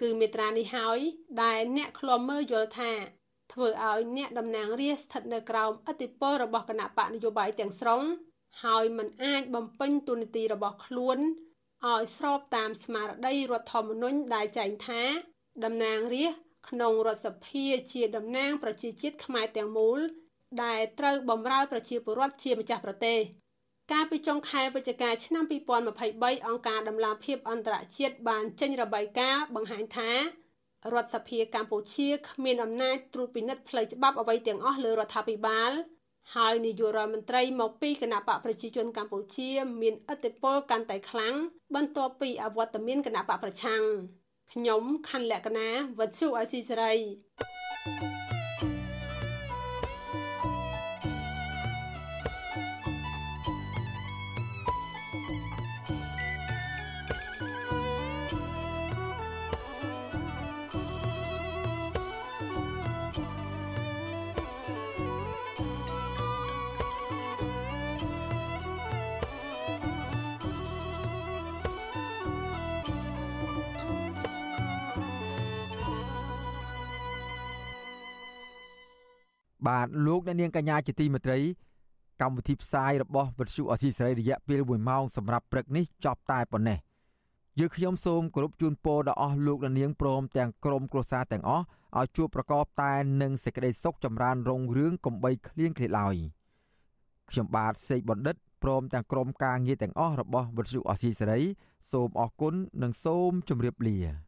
[0.00, 0.98] គឺមេត្រានេះហើយ
[1.42, 2.92] ដែលអ្នកឃ្លាំមើលយល់ថា
[3.52, 8.02] ធ្វើឲ្យអ្នកតំណាងរាស្ត្រស្ថិតនៅក្រោមឥទ្ធិពលរបស់គណៈបកនយោបាយទាំងស្រុង
[8.64, 11.18] ហើយមិនអាចបំពេញតួនាទីរបស់ខ្លួន
[11.92, 15.02] ឲ្យស្របតាមស្មារតីរដ្ឋធម្មនុញ្ញដែលចែងថា
[15.64, 20.00] តំណាងរាស្ត្រក្នុងរដ្ឋសភាជាតំណាងប្រជាជាតិខ្មែរទាំងមូល
[20.64, 23.20] ដែលត្រូវបម្រើប្រជាពលរដ្ឋជាម្ចាស់ប្រទេស
[23.92, 30.10] កាលពីចុងខែវិច្ឆិកាឆ្នាំ2023អង្គការដំឡាភិបអន្តរជាតិបានចេញរបាយការណ៍បង្ហាញថា
[30.94, 35.72] រដ្ឋសភាកម្ពុជាគ្មានអំណាចត្រួតពិនិត្យផ្លូវច្បាប់អ្វីទាំងអស់លើរដ្ឋាភិបាល
[36.34, 39.50] ហើយនាយករដ្ឋមន្ត្រីមកពីគណៈបកប្រជាជនកម្ពុជា
[39.80, 41.34] មានឥទ្ធិពលកាន់តែខ្លាំង
[41.74, 43.82] បន្ទាប់ពីអវត្តមានគណៈបកប្រឆាំង
[44.52, 45.68] ខ្ញុំខណ្ឌលក្ខណា
[45.98, 48.35] វັດសុអសីសេរី
[79.66, 81.40] បាទលោកអ្នកនាងកញ្ញាជាទីមេត្រី
[82.20, 86.78] កម្មវិធីផ្សាយរបស់វិទ្យុអសីសេរីរយៈពេល1ម៉ោងសម្រាប់ព្រឹកនេះចប់តែប៉ុណ្ណេះ
[87.58, 91.64] យើងខ្ញុំសូមគោរពជូនពរដល់អស់លោកអ្នកនាងព្រមទាំងក្រុមគ្រួសារទាំងអស់
[91.98, 92.92] ឲ្យជួបប្រកបតែ
[93.22, 96.16] នឹងសេចក្តីសុខចម្រើនរុងរឿងកំបីគ្លៀងគ្លាឡើយ
[97.30, 101.40] ខ្ញុំបាទសេកបណ្ឌិតព្រមទាំងក្រុមការងារទាំងអស់របស់វិទ្យុអសីសេរី
[101.92, 104.25] សូមអរគុណនិងសូមជម្រាបលា